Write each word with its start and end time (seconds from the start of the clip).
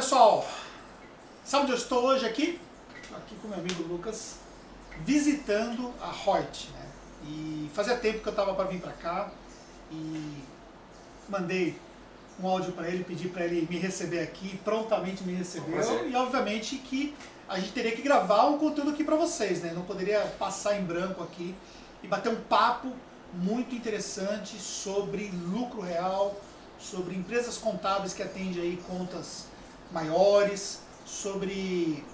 pessoal, 0.00 0.48
sabe 1.44 1.64
onde 1.64 1.72
eu 1.72 1.76
estou 1.76 2.02
hoje 2.04 2.24
aqui? 2.24 2.58
Aqui 3.14 3.34
com 3.42 3.48
meu 3.48 3.58
amigo 3.58 3.82
Lucas, 3.82 4.36
visitando 5.04 5.92
a 6.00 6.10
Reut. 6.10 6.70
Né? 6.70 6.86
E 7.26 7.70
fazia 7.74 7.98
tempo 7.98 8.20
que 8.20 8.28
eu 8.28 8.30
estava 8.30 8.54
para 8.54 8.64
vir 8.64 8.80
para 8.80 8.92
cá 8.92 9.30
e 9.92 10.42
mandei 11.28 11.76
um 12.42 12.48
áudio 12.48 12.72
para 12.72 12.88
ele, 12.88 13.04
pedi 13.04 13.28
para 13.28 13.44
ele 13.44 13.68
me 13.68 13.76
receber 13.76 14.20
aqui, 14.20 14.58
prontamente 14.64 15.22
me 15.22 15.34
recebeu 15.34 16.08
e 16.08 16.16
obviamente 16.16 16.78
que 16.78 17.14
a 17.46 17.60
gente 17.60 17.72
teria 17.72 17.92
que 17.92 18.00
gravar 18.00 18.46
um 18.46 18.56
conteúdo 18.56 18.92
aqui 18.92 19.04
para 19.04 19.16
vocês, 19.16 19.60
né? 19.60 19.72
Não 19.74 19.82
poderia 19.82 20.20
passar 20.38 20.80
em 20.80 20.82
branco 20.82 21.22
aqui 21.22 21.54
e 22.02 22.08
bater 22.08 22.32
um 22.32 22.40
papo 22.40 22.90
muito 23.34 23.74
interessante 23.74 24.58
sobre 24.58 25.30
lucro 25.52 25.82
real, 25.82 26.40
sobre 26.78 27.14
empresas 27.14 27.58
contábeis 27.58 28.14
que 28.14 28.22
atendem 28.22 28.62
aí 28.62 28.82
contas 28.88 29.49
maiores, 29.92 30.80
sobre 31.04 32.04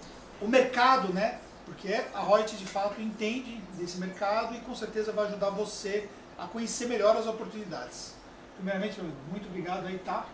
o 0.41 0.49
mercado, 0.49 1.13
né? 1.13 1.39
Porque 1.65 1.93
a 2.15 2.23
Reut 2.23 2.57
de 2.57 2.65
fato 2.67 3.01
entende 3.01 3.61
desse 3.75 3.99
mercado 3.99 4.55
e 4.55 4.61
com 4.61 4.75
certeza 4.75 5.13
vai 5.13 5.27
ajudar 5.27 5.51
você 5.51 6.09
a 6.39 6.47
conhecer 6.47 6.87
melhor 6.87 7.17
as 7.17 7.27
oportunidades. 7.27 8.15
Primeiramente, 8.57 9.01
muito 9.31 9.47
obrigado 9.49 9.87
aí, 9.87 9.99
tá? 9.99 10.27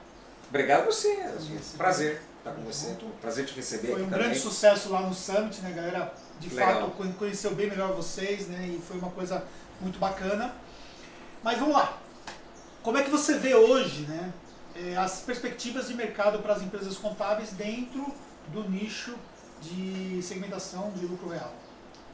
Obrigado 0.49 0.83
a 0.83 0.85
você, 0.85 1.09
é 1.09 1.35
prazer 1.77 2.21
estar 2.39 2.53
com 2.53 2.63
você. 2.63 2.91
Junto. 2.91 3.07
Prazer 3.21 3.47
te 3.47 3.55
receber 3.55 3.89
Foi 3.89 4.03
um 4.03 4.05
também. 4.05 4.21
grande 4.21 4.39
sucesso 4.39 4.91
lá 4.91 5.01
no 5.01 5.15
Summit, 5.15 5.61
né, 5.63 5.73
galera? 5.73 6.13
De 6.39 6.55
Legal. 6.55 6.91
fato 6.91 7.15
conheceu 7.19 7.55
bem 7.55 7.71
melhor 7.71 7.95
vocês, 7.95 8.49
né? 8.49 8.67
E 8.67 8.83
foi 8.87 8.99
uma 8.99 9.11
coisa 9.11 9.45
muito 9.81 9.99
bacana. 9.99 10.55
Mas 11.43 11.59
vamos 11.59 11.75
lá. 11.75 11.99
Como 12.83 12.99
é 12.99 13.03
que 13.03 13.11
você 13.11 13.39
vê 13.39 13.55
hoje, 13.55 14.03
né? 14.03 14.33
É, 14.75 14.97
as 14.97 15.21
perspectivas 15.21 15.89
de 15.89 15.95
mercado 15.95 16.39
para 16.41 16.55
as 16.55 16.63
empresas 16.63 16.97
contábeis 16.97 17.51
dentro 17.51 18.07
do 18.49 18.69
nicho 18.69 19.15
de 19.61 20.23
segmentação 20.23 20.91
de 20.91 21.07
lucro 21.07 21.29
real? 21.29 21.53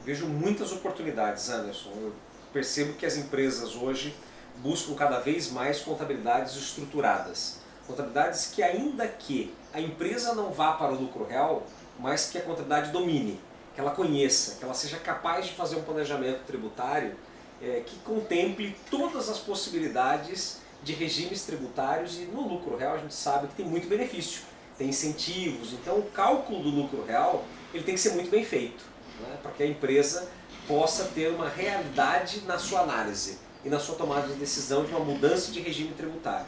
Vejo 0.03 0.27
muitas 0.27 0.71
oportunidades, 0.71 1.49
Anderson. 1.49 1.91
Eu 1.95 2.13
percebo 2.53 2.93
que 2.93 3.05
as 3.05 3.17
empresas 3.17 3.75
hoje 3.75 4.15
buscam 4.57 4.93
cada 4.95 5.19
vez 5.19 5.51
mais 5.51 5.81
contabilidades 5.81 6.55
estruturadas. 6.55 7.59
Contabilidades 7.87 8.47
que, 8.47 8.61
ainda 8.61 9.07
que 9.07 9.53
a 9.73 9.81
empresa 9.81 10.33
não 10.35 10.51
vá 10.51 10.73
para 10.73 10.91
o 10.91 10.95
lucro 10.95 11.25
real, 11.25 11.65
mas 11.97 12.29
que 12.29 12.37
a 12.37 12.41
contabilidade 12.41 12.91
domine, 12.91 13.39
que 13.73 13.81
ela 13.81 13.91
conheça, 13.91 14.55
que 14.55 14.63
ela 14.63 14.73
seja 14.73 14.97
capaz 14.97 15.47
de 15.47 15.53
fazer 15.53 15.75
um 15.75 15.83
planejamento 15.83 16.43
tributário 16.45 17.15
é, 17.61 17.81
que 17.85 17.97
contemple 17.99 18.75
todas 18.89 19.29
as 19.29 19.37
possibilidades 19.39 20.61
de 20.83 20.93
regimes 20.93 21.43
tributários 21.43 22.17
e 22.17 22.21
no 22.21 22.47
lucro 22.47 22.75
real 22.77 22.95
a 22.95 22.97
gente 22.97 23.13
sabe 23.13 23.47
que 23.47 23.55
tem 23.55 23.65
muito 23.65 23.87
benefício, 23.87 24.43
tem 24.77 24.89
incentivos, 24.89 25.73
então 25.73 25.99
o 25.99 26.03
cálculo 26.03 26.63
do 26.63 26.69
lucro 26.69 27.03
real 27.03 27.43
ele 27.73 27.83
tem 27.83 27.95
que 27.95 28.01
ser 28.01 28.11
muito 28.11 28.29
bem 28.29 28.43
feito, 28.45 28.83
né, 29.21 29.37
para 29.41 29.51
que 29.51 29.63
a 29.63 29.67
empresa 29.67 30.29
possa 30.67 31.05
ter 31.05 31.29
uma 31.29 31.49
realidade 31.49 32.41
na 32.45 32.57
sua 32.57 32.81
análise 32.81 33.39
e 33.63 33.69
na 33.69 33.79
sua 33.79 33.95
tomada 33.95 34.27
de 34.27 34.33
decisão 34.33 34.85
de 34.85 34.91
uma 34.91 35.03
mudança 35.03 35.51
de 35.51 35.59
regime 35.59 35.93
tributário. 35.93 36.47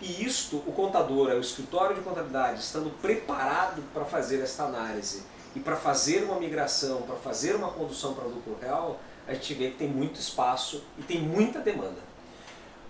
E 0.00 0.24
isto, 0.24 0.56
o 0.66 0.72
contador, 0.72 1.28
o 1.28 1.40
escritório 1.40 1.94
de 1.94 2.02
contabilidade, 2.02 2.60
estando 2.60 2.90
preparado 3.00 3.82
para 3.92 4.04
fazer 4.04 4.40
esta 4.40 4.64
análise 4.64 5.22
e 5.54 5.60
para 5.60 5.76
fazer 5.76 6.24
uma 6.24 6.38
migração, 6.38 7.02
para 7.02 7.16
fazer 7.16 7.54
uma 7.54 7.70
condução 7.70 8.14
para 8.14 8.24
o 8.24 8.30
lucro 8.30 8.56
real, 8.60 9.00
a 9.26 9.34
gente 9.34 9.54
vê 9.54 9.70
que 9.70 9.76
tem 9.76 9.88
muito 9.88 10.18
espaço 10.18 10.82
e 10.96 11.02
tem 11.02 11.20
muita 11.20 11.60
demanda. 11.60 12.07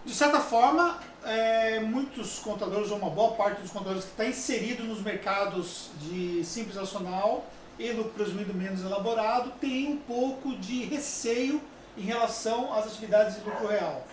De 0.04 0.14
certa 0.14 0.40
forma, 0.40 0.98
é, 1.24 1.80
muitos 1.80 2.38
contadores, 2.38 2.90
ou 2.90 2.98
uma 2.98 3.10
boa 3.10 3.32
parte 3.32 3.60
dos 3.60 3.70
contadores 3.70 4.04
que 4.04 4.10
está 4.10 4.26
inserido 4.26 4.84
nos 4.84 5.02
mercados 5.02 5.90
de 6.00 6.44
simples 6.44 6.76
nacional 6.76 7.44
e 7.78 7.92
lucro 7.92 8.12
presumido 8.12 8.54
menos 8.54 8.80
elaborado, 8.82 9.52
tem 9.60 9.88
um 9.92 9.98
pouco 9.98 10.56
de 10.56 10.84
receio 10.84 11.60
em 11.96 12.02
relação 12.02 12.72
às 12.72 12.86
atividades 12.86 13.36
de 13.36 13.44
lucro 13.44 13.66
real. 13.66 14.04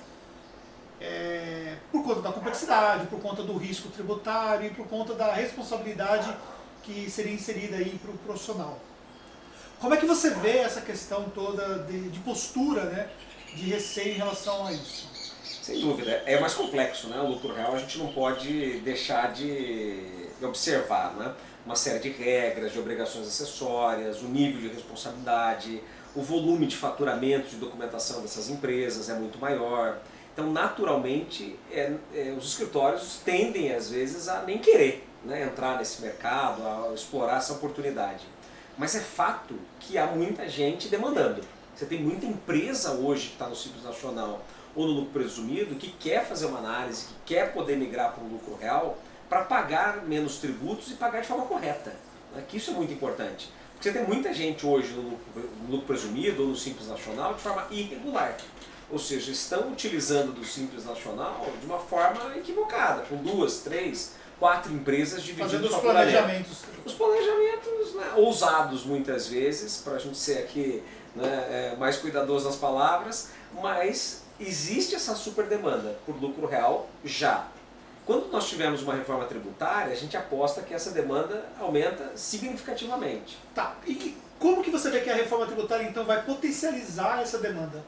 É, 0.99 1.77
por 1.91 2.03
conta 2.03 2.21
da 2.21 2.31
complexidade, 2.31 3.07
por 3.07 3.19
conta 3.19 3.43
do 3.43 3.57
risco 3.57 3.89
tributário 3.89 4.67
e 4.67 4.69
por 4.69 4.87
conta 4.87 5.13
da 5.13 5.33
responsabilidade 5.33 6.33
que 6.83 7.09
seria 7.09 7.33
inserida 7.33 7.77
aí 7.77 7.99
para 8.01 8.11
o 8.11 8.17
profissional. 8.19 8.79
Como 9.79 9.93
é 9.93 9.97
que 9.97 10.05
você 10.05 10.29
vê 10.29 10.57
essa 10.57 10.81
questão 10.81 11.29
toda 11.29 11.79
de, 11.79 12.09
de 12.09 12.19
postura, 12.19 12.85
né, 12.85 13.09
de 13.55 13.69
receio 13.69 14.13
em 14.13 14.17
relação 14.17 14.65
a 14.65 14.71
isso? 14.71 15.14
Sem 15.65 15.81
dúvida. 15.81 16.21
É 16.27 16.39
mais 16.39 16.53
complexo, 16.53 17.07
né? 17.07 17.19
O 17.19 17.27
lucro 17.27 17.51
real 17.51 17.73
a 17.73 17.79
gente 17.79 17.97
não 17.97 18.13
pode 18.13 18.81
deixar 18.81 19.33
de 19.33 20.27
observar, 20.39 21.15
né? 21.15 21.33
Uma 21.65 21.75
série 21.75 21.97
de 21.97 22.09
regras, 22.09 22.71
de 22.71 22.77
obrigações 22.77 23.27
acessórias, 23.27 24.21
o 24.21 24.25
nível 24.25 24.61
de 24.61 24.67
responsabilidade, 24.67 25.81
o 26.15 26.21
volume 26.21 26.67
de 26.67 26.77
faturamento, 26.77 27.49
de 27.49 27.55
documentação 27.55 28.21
dessas 28.21 28.47
empresas 28.47 29.09
é 29.09 29.15
muito 29.15 29.39
maior. 29.39 29.97
Então, 30.31 30.51
naturalmente, 30.51 31.57
é, 31.71 31.93
é, 32.13 32.35
os 32.37 32.45
escritórios 32.45 33.21
tendem, 33.25 33.73
às 33.73 33.89
vezes, 33.89 34.27
a 34.27 34.43
nem 34.43 34.59
querer 34.59 35.03
né, 35.23 35.45
entrar 35.45 35.79
nesse 35.79 35.99
mercado, 35.99 36.61
a 36.61 36.93
explorar 36.93 37.37
essa 37.37 37.53
oportunidade. 37.53 38.23
Mas 38.77 38.95
é 38.95 38.99
fato 38.99 39.55
que 39.79 39.97
há 39.97 40.05
muita 40.05 40.47
gente 40.47 40.89
demandando. 40.89 41.41
Você 41.75 41.87
tem 41.87 42.03
muita 42.03 42.27
empresa 42.27 42.91
hoje 42.91 43.29
que 43.29 43.33
está 43.33 43.47
no 43.47 43.55
Simples 43.55 43.83
Nacional 43.83 44.45
ou 44.75 44.87
no 44.87 44.93
lucro 44.93 45.11
presumido 45.11 45.75
que 45.75 45.91
quer 45.91 46.25
fazer 46.25 46.45
uma 46.47 46.59
análise, 46.59 47.05
que 47.05 47.33
quer 47.33 47.53
poder 47.53 47.77
migrar 47.77 48.13
para 48.13 48.23
um 48.23 48.27
lucro 48.27 48.57
real 48.59 48.97
para 49.29 49.43
pagar 49.43 50.05
menos 50.05 50.37
tributos 50.37 50.91
e 50.91 50.95
pagar 50.95 51.21
de 51.21 51.27
forma 51.27 51.45
correta. 51.45 51.95
Né? 52.33 52.43
Que 52.47 52.57
isso 52.57 52.71
é 52.71 52.73
muito 52.73 52.93
importante. 52.93 53.49
Porque 53.73 53.91
você 53.91 53.97
tem 53.97 54.07
muita 54.07 54.33
gente 54.33 54.65
hoje 54.65 54.93
no 54.93 55.01
lucro, 55.01 55.49
no 55.63 55.71
lucro 55.71 55.87
presumido 55.87 56.43
ou 56.43 56.49
no 56.49 56.55
Simples 56.55 56.87
Nacional 56.87 57.33
de 57.33 57.41
forma 57.41 57.65
irregular. 57.71 58.37
Ou 58.91 58.99
seja, 58.99 59.31
estão 59.31 59.71
utilizando 59.71 60.31
do 60.33 60.45
Simples 60.45 60.85
Nacional 60.85 61.45
de 61.59 61.65
uma 61.65 61.79
forma 61.79 62.37
equivocada, 62.37 63.01
com 63.03 63.17
duas, 63.17 63.59
três, 63.59 64.13
quatro 64.39 64.71
empresas 64.71 65.23
dividindo 65.23 65.67
os 65.67 65.75
planejamentos. 65.75 66.63
Os 66.85 66.93
planejamentos 66.93 67.95
né, 67.95 68.13
ousados 68.15 68.85
muitas 68.85 69.27
vezes, 69.27 69.77
para 69.77 69.95
a 69.95 69.99
gente 69.99 70.17
ser 70.17 70.37
aqui 70.39 70.83
né, 71.15 71.47
é, 71.49 71.75
mais 71.77 71.97
cuidadoso 71.97 72.45
nas 72.45 72.57
palavras, 72.57 73.29
mas 73.61 74.24
existe 74.39 74.95
essa 74.95 75.15
super 75.15 75.45
demanda 75.45 75.97
por 76.05 76.15
lucro 76.21 76.47
real 76.47 76.87
já. 77.03 77.47
Quando 78.05 78.27
nós 78.31 78.47
tivermos 78.47 78.83
uma 78.83 78.93
reforma 78.93 79.25
tributária, 79.25 79.91
a 79.91 79.95
gente 79.95 80.15
aposta 80.15 80.61
que 80.61 80.73
essa 80.73 80.91
demanda 80.91 81.45
aumenta 81.59 82.11
significativamente. 82.15 83.37
Tá. 83.55 83.75
E 83.87 84.15
como 84.37 84.63
que 84.63 84.69
você 84.69 84.91
vê 84.91 85.01
que 85.01 85.09
a 85.09 85.15
reforma 85.15 85.47
tributária 85.47 85.87
então 85.87 86.05
vai 86.05 86.23
potencializar 86.23 87.21
essa 87.21 87.39
demanda? 87.39 87.83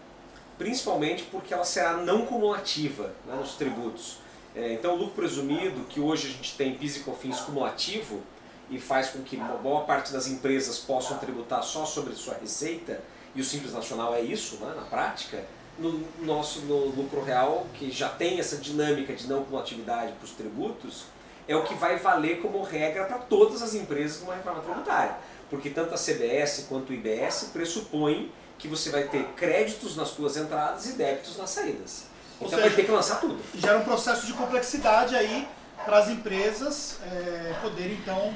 Principalmente 0.57 1.23
porque 1.23 1.53
ela 1.53 1.63
será 1.63 1.97
não 1.97 2.25
cumulativa 2.25 3.11
né, 3.27 3.35
nos 3.35 3.53
tributos. 3.55 4.17
É, 4.55 4.73
então 4.73 4.95
o 4.95 4.97
lucro 4.97 5.13
presumido, 5.13 5.85
que 5.85 5.99
hoje 5.99 6.27
a 6.27 6.31
gente 6.31 6.57
tem 6.57 6.73
PIS 6.75 6.97
e 6.97 6.99
COFINS 7.01 7.41
cumulativo, 7.41 8.23
e 8.71 8.79
faz 8.79 9.09
com 9.09 9.21
que 9.21 9.37
uma 9.37 9.55
boa 9.55 9.81
parte 9.81 10.11
das 10.11 10.27
empresas 10.27 10.79
possam 10.79 11.19
tributar 11.19 11.61
só 11.63 11.85
sobre 11.85 12.15
sua 12.15 12.33
receita, 12.33 13.01
e 13.35 13.41
o 13.41 13.43
Simples 13.43 13.71
Nacional 13.71 14.15
é 14.15 14.21
isso 14.21 14.55
né, 14.55 14.73
na 14.75 14.81
prática, 14.81 15.45
no 15.79 16.03
nosso 16.21 16.61
no 16.61 16.85
lucro 16.87 17.23
real, 17.23 17.67
que 17.73 17.91
já 17.91 18.09
tem 18.09 18.39
essa 18.39 18.57
dinâmica 18.57 19.13
de 19.13 19.27
não 19.27 19.43
cumulatividade 19.43 20.13
para 20.13 20.25
os 20.25 20.31
tributos, 20.31 21.05
é 21.47 21.55
o 21.55 21.63
que 21.63 21.73
vai 21.75 21.97
valer 21.97 22.41
como 22.41 22.61
regra 22.63 23.05
para 23.05 23.19
todas 23.19 23.61
as 23.61 23.73
empresas 23.73 24.21
numa 24.21 24.35
reforma 24.35 24.61
tributária. 24.61 25.15
Porque 25.49 25.69
tanto 25.69 25.93
a 25.93 25.97
CBS 25.97 26.65
quanto 26.67 26.89
o 26.89 26.93
IBS 26.93 27.51
pressupõem 27.53 28.31
que 28.57 28.67
você 28.67 28.89
vai 28.89 29.03
ter 29.03 29.23
créditos 29.35 29.95
nas 29.95 30.09
suas 30.09 30.35
entradas 30.35 30.87
e 30.87 30.93
débitos 30.93 31.37
nas 31.37 31.49
saídas. 31.49 32.05
Ou 32.39 32.47
então 32.47 32.59
seja, 32.59 32.61
vai 32.61 32.75
ter 32.75 32.85
que 32.85 32.91
lançar 32.91 33.19
tudo. 33.19 33.39
Gera 33.55 33.77
um 33.77 33.83
processo 33.83 34.25
de 34.25 34.33
complexidade 34.33 35.15
aí 35.15 35.47
para 35.85 35.99
as 35.99 36.09
empresas 36.09 36.99
é, 37.03 37.55
poderem 37.61 37.93
então 37.93 38.33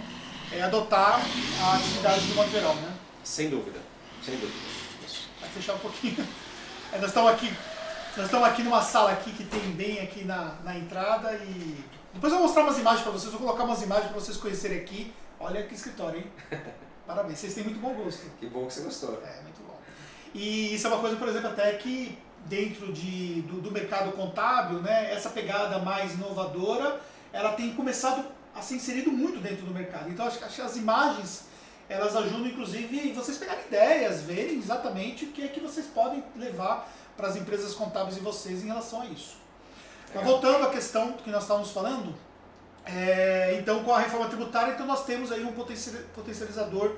é, 0.53 0.61
adotar 0.61 1.19
a 1.61 1.75
atividade 1.75 2.27
de 2.27 2.33
modo 2.33 2.49
geral, 2.49 2.75
né? 2.75 2.93
Sem 3.23 3.49
dúvida, 3.49 3.79
sem 4.23 4.35
dúvida. 4.35 4.57
Isso. 5.05 5.27
Vai 5.39 5.49
fechar 5.49 5.73
um 5.75 5.79
pouquinho. 5.79 6.25
É, 6.93 6.97
nós 6.97 7.07
estamos 7.07 7.31
aqui, 7.31 7.49
nós 8.17 8.25
estamos 8.25 8.47
aqui 8.49 8.63
numa 8.63 8.81
sala 8.81 9.13
aqui 9.13 9.31
que 9.31 9.45
tem 9.45 9.71
bem 9.71 10.01
aqui 10.01 10.25
na, 10.25 10.55
na 10.61 10.77
entrada 10.77 11.33
e 11.35 11.81
depois 12.13 12.33
eu 12.33 12.39
vou 12.39 12.47
mostrar 12.47 12.63
umas 12.63 12.77
imagens 12.77 13.03
para 13.03 13.13
vocês, 13.13 13.31
vou 13.31 13.39
colocar 13.39 13.63
umas 13.63 13.81
imagens 13.81 14.07
para 14.11 14.19
vocês 14.19 14.35
conhecerem 14.35 14.79
aqui. 14.79 15.13
Olha 15.39 15.63
que 15.63 15.73
escritório, 15.73 16.19
hein? 16.19 16.27
Parabéns, 17.07 17.39
vocês 17.39 17.53
têm 17.53 17.63
muito 17.63 17.79
bom 17.79 17.93
gosto. 17.93 18.29
Que 18.37 18.45
bom 18.47 18.65
que 18.65 18.73
você 18.73 18.81
gostou. 18.81 19.23
É, 19.25 19.41
muito 19.41 19.65
bom. 19.65 19.79
E 20.33 20.75
isso 20.75 20.85
é 20.85 20.89
uma 20.89 20.99
coisa, 20.99 21.15
por 21.15 21.29
exemplo, 21.29 21.47
até 21.47 21.71
que 21.73 22.17
dentro 22.45 22.91
de, 22.91 23.41
do, 23.43 23.61
do 23.61 23.71
mercado 23.71 24.11
contábil, 24.11 24.81
né, 24.81 25.13
essa 25.13 25.29
pegada 25.29 25.79
mais 25.79 26.15
inovadora, 26.15 26.99
ela 27.31 27.53
tem 27.53 27.73
começado 27.73 28.25
a 28.53 28.61
ser 28.61 28.75
inserido 28.75 29.13
muito 29.13 29.39
dentro 29.39 29.65
do 29.65 29.73
mercado. 29.73 30.09
Então 30.09 30.27
acho, 30.27 30.43
acho 30.43 30.55
que 30.55 30.61
as 30.61 30.75
imagens 30.75 31.45
elas 31.91 32.15
ajudam 32.15 32.47
inclusive 32.47 33.11
vocês 33.13 33.37
pegarem 33.37 33.65
ideias, 33.65 34.21
verem 34.21 34.57
exatamente 34.57 35.25
o 35.25 35.27
que 35.27 35.43
é 35.43 35.47
que 35.47 35.59
vocês 35.59 35.85
podem 35.87 36.23
levar 36.35 36.91
para 37.17 37.27
as 37.27 37.35
empresas 37.35 37.73
contábeis 37.73 38.15
de 38.15 38.21
vocês 38.21 38.63
em 38.63 38.67
relação 38.67 39.01
a 39.01 39.05
isso. 39.05 39.35
Voltando 40.23 40.65
à 40.65 40.69
questão 40.69 41.13
que 41.13 41.29
nós 41.29 41.43
estávamos 41.43 41.71
falando, 41.71 42.13
É, 42.83 43.57
então, 43.59 43.83
com 43.83 43.93
a 43.93 43.99
reforma 43.99 44.27
tributária, 44.27 44.73
então 44.73 44.87
nós 44.87 45.05
temos 45.05 45.31
aí 45.31 45.43
um 45.45 45.53
potencializador 46.15 46.95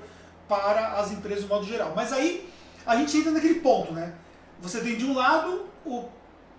para 0.48 0.98
as 0.98 1.12
empresas 1.12 1.42
de 1.44 1.48
modo 1.48 1.66
geral. 1.66 1.92
Mas 1.94 2.10
aí 2.10 2.48
a 2.86 2.96
gente 2.96 3.18
entra 3.18 3.30
naquele 3.30 3.60
ponto, 3.60 3.92
né? 3.92 4.14
Você 4.62 4.80
tem 4.80 4.96
de 4.96 5.04
um 5.04 5.14
lado 5.14 5.66
o, 5.84 6.08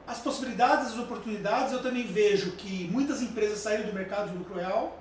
as 0.06 0.20
possibilidades, 0.20 0.90
as 0.94 1.00
oportunidades. 1.00 1.74
Eu 1.74 1.82
também 1.82 2.06
vejo 2.06 2.52
que 2.52 2.88
muitas 2.92 3.22
empresas 3.24 3.58
saíram 3.60 3.88
do 3.88 3.94
mercado 3.94 4.30
de 4.30 4.38
lucro 4.38 4.56
real 4.60 5.00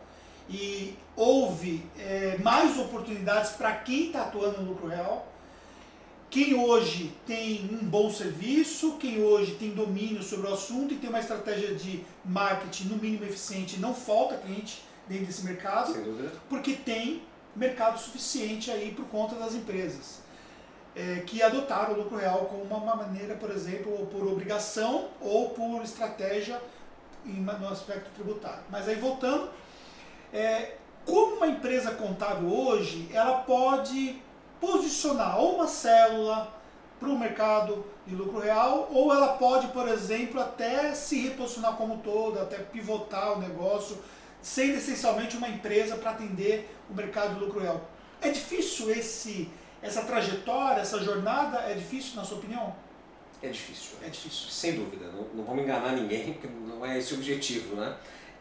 e 0.48 0.96
houve 1.16 1.84
é, 1.98 2.38
mais 2.42 2.78
oportunidades 2.78 3.52
para 3.52 3.72
quem 3.72 4.06
está 4.06 4.22
atuando 4.22 4.62
no 4.62 4.70
lucro 4.70 4.88
real. 4.88 5.28
Quem 6.30 6.54
hoje 6.54 7.14
tem 7.26 7.70
um 7.70 7.84
bom 7.86 8.10
serviço, 8.10 8.96
quem 8.98 9.22
hoje 9.22 9.54
tem 9.54 9.70
domínio 9.70 10.22
sobre 10.22 10.48
o 10.48 10.54
assunto 10.54 10.92
e 10.92 10.96
tem 10.96 11.08
uma 11.08 11.20
estratégia 11.20 11.74
de 11.74 12.04
marketing 12.24 12.88
no 12.88 12.96
mínimo 12.96 13.24
eficiente, 13.24 13.78
não 13.78 13.94
falta 13.94 14.36
cliente 14.38 14.82
dentro 15.08 15.26
desse 15.26 15.44
mercado, 15.44 15.94
porque 16.48 16.72
tem 16.72 17.22
mercado 17.54 18.00
suficiente 18.00 18.68
aí 18.70 18.90
por 18.90 19.04
conta 19.06 19.36
das 19.36 19.54
empresas 19.54 20.24
é, 20.96 21.22
que 21.26 21.42
adotaram 21.42 21.94
o 21.94 21.98
lucro 21.98 22.16
real 22.16 22.46
como 22.46 22.62
uma 22.62 22.96
maneira, 22.96 23.34
por 23.34 23.50
exemplo, 23.50 24.06
por 24.06 24.26
obrigação 24.26 25.08
ou 25.20 25.50
por 25.50 25.82
estratégia 25.82 26.60
em, 27.26 27.40
no 27.40 27.68
aspecto 27.68 28.10
tributário. 28.14 28.62
Mas 28.70 28.88
aí 28.88 28.96
voltando, 28.96 29.50
é, 30.34 30.74
como 31.06 31.36
uma 31.36 31.46
empresa 31.46 31.92
contábil 31.92 32.52
hoje, 32.52 33.08
ela 33.12 33.38
pode 33.38 34.20
posicionar 34.60 35.38
ou 35.38 35.56
uma 35.56 35.66
célula 35.66 36.52
para 36.98 37.08
o 37.08 37.18
mercado 37.18 37.84
de 38.06 38.14
lucro 38.14 38.40
real, 38.40 38.88
ou 38.92 39.12
ela 39.14 39.34
pode, 39.34 39.68
por 39.68 39.88
exemplo, 39.88 40.40
até 40.40 40.92
se 40.94 41.20
reposicionar 41.20 41.76
como 41.76 41.98
todo, 41.98 42.40
até 42.40 42.58
pivotar 42.58 43.36
o 43.36 43.40
negócio, 43.40 43.98
sendo 44.42 44.76
essencialmente 44.76 45.36
uma 45.36 45.48
empresa 45.48 45.96
para 45.96 46.10
atender 46.10 46.68
o 46.90 46.94
mercado 46.94 47.34
de 47.34 47.40
lucro 47.40 47.60
real. 47.60 47.88
É 48.20 48.30
difícil 48.30 48.90
esse 48.90 49.50
essa 49.84 50.02
trajetória, 50.02 50.80
essa 50.80 50.98
jornada 50.98 51.58
é 51.58 51.74
difícil, 51.74 52.16
na 52.16 52.24
sua 52.24 52.38
opinião? 52.38 52.74
É 53.42 53.48
difícil. 53.48 53.98
É 54.02 54.08
difícil. 54.08 54.48
Sem 54.48 54.76
dúvida. 54.76 55.06
Não, 55.12 55.24
não 55.34 55.44
vamos 55.44 55.62
enganar 55.62 55.92
ninguém, 55.92 56.32
porque 56.32 56.48
não 56.48 56.84
é 56.86 56.98
esse 56.98 57.12
o 57.12 57.18
objetivo. 57.18 57.76
Né? 57.76 57.94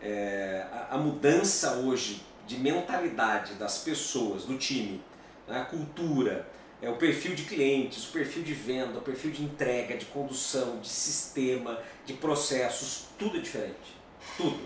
É, 0.04 0.66
a, 0.72 0.96
a, 0.96 0.98
mudança 0.98 1.76
hoje 1.78 2.22
de 2.46 2.58
mentalidade 2.58 3.54
das 3.54 3.78
pessoas, 3.80 4.44
do 4.44 4.58
time, 4.58 5.02
né? 5.48 5.62
a 5.62 5.66
cultura, 5.66 6.46
é, 6.82 6.90
o 6.90 6.98
perfil 6.98 7.34
de 7.34 7.44
clientes, 7.44 8.10
o 8.10 8.12
perfil 8.12 8.44
de 8.44 8.54
venda, 8.54 9.00
o 9.00 9.02
perfil 9.02 9.32
de 9.32 9.44
entrega, 9.44 9.96
de 9.96 10.06
condução, 10.06 10.80
de 10.80 10.90
sistema, 10.90 11.80
de 12.06 12.14
processos, 12.14 13.06
tudo 13.18 13.38
é 13.38 13.40
diferente. 13.40 13.96
Tudo. 14.36 14.60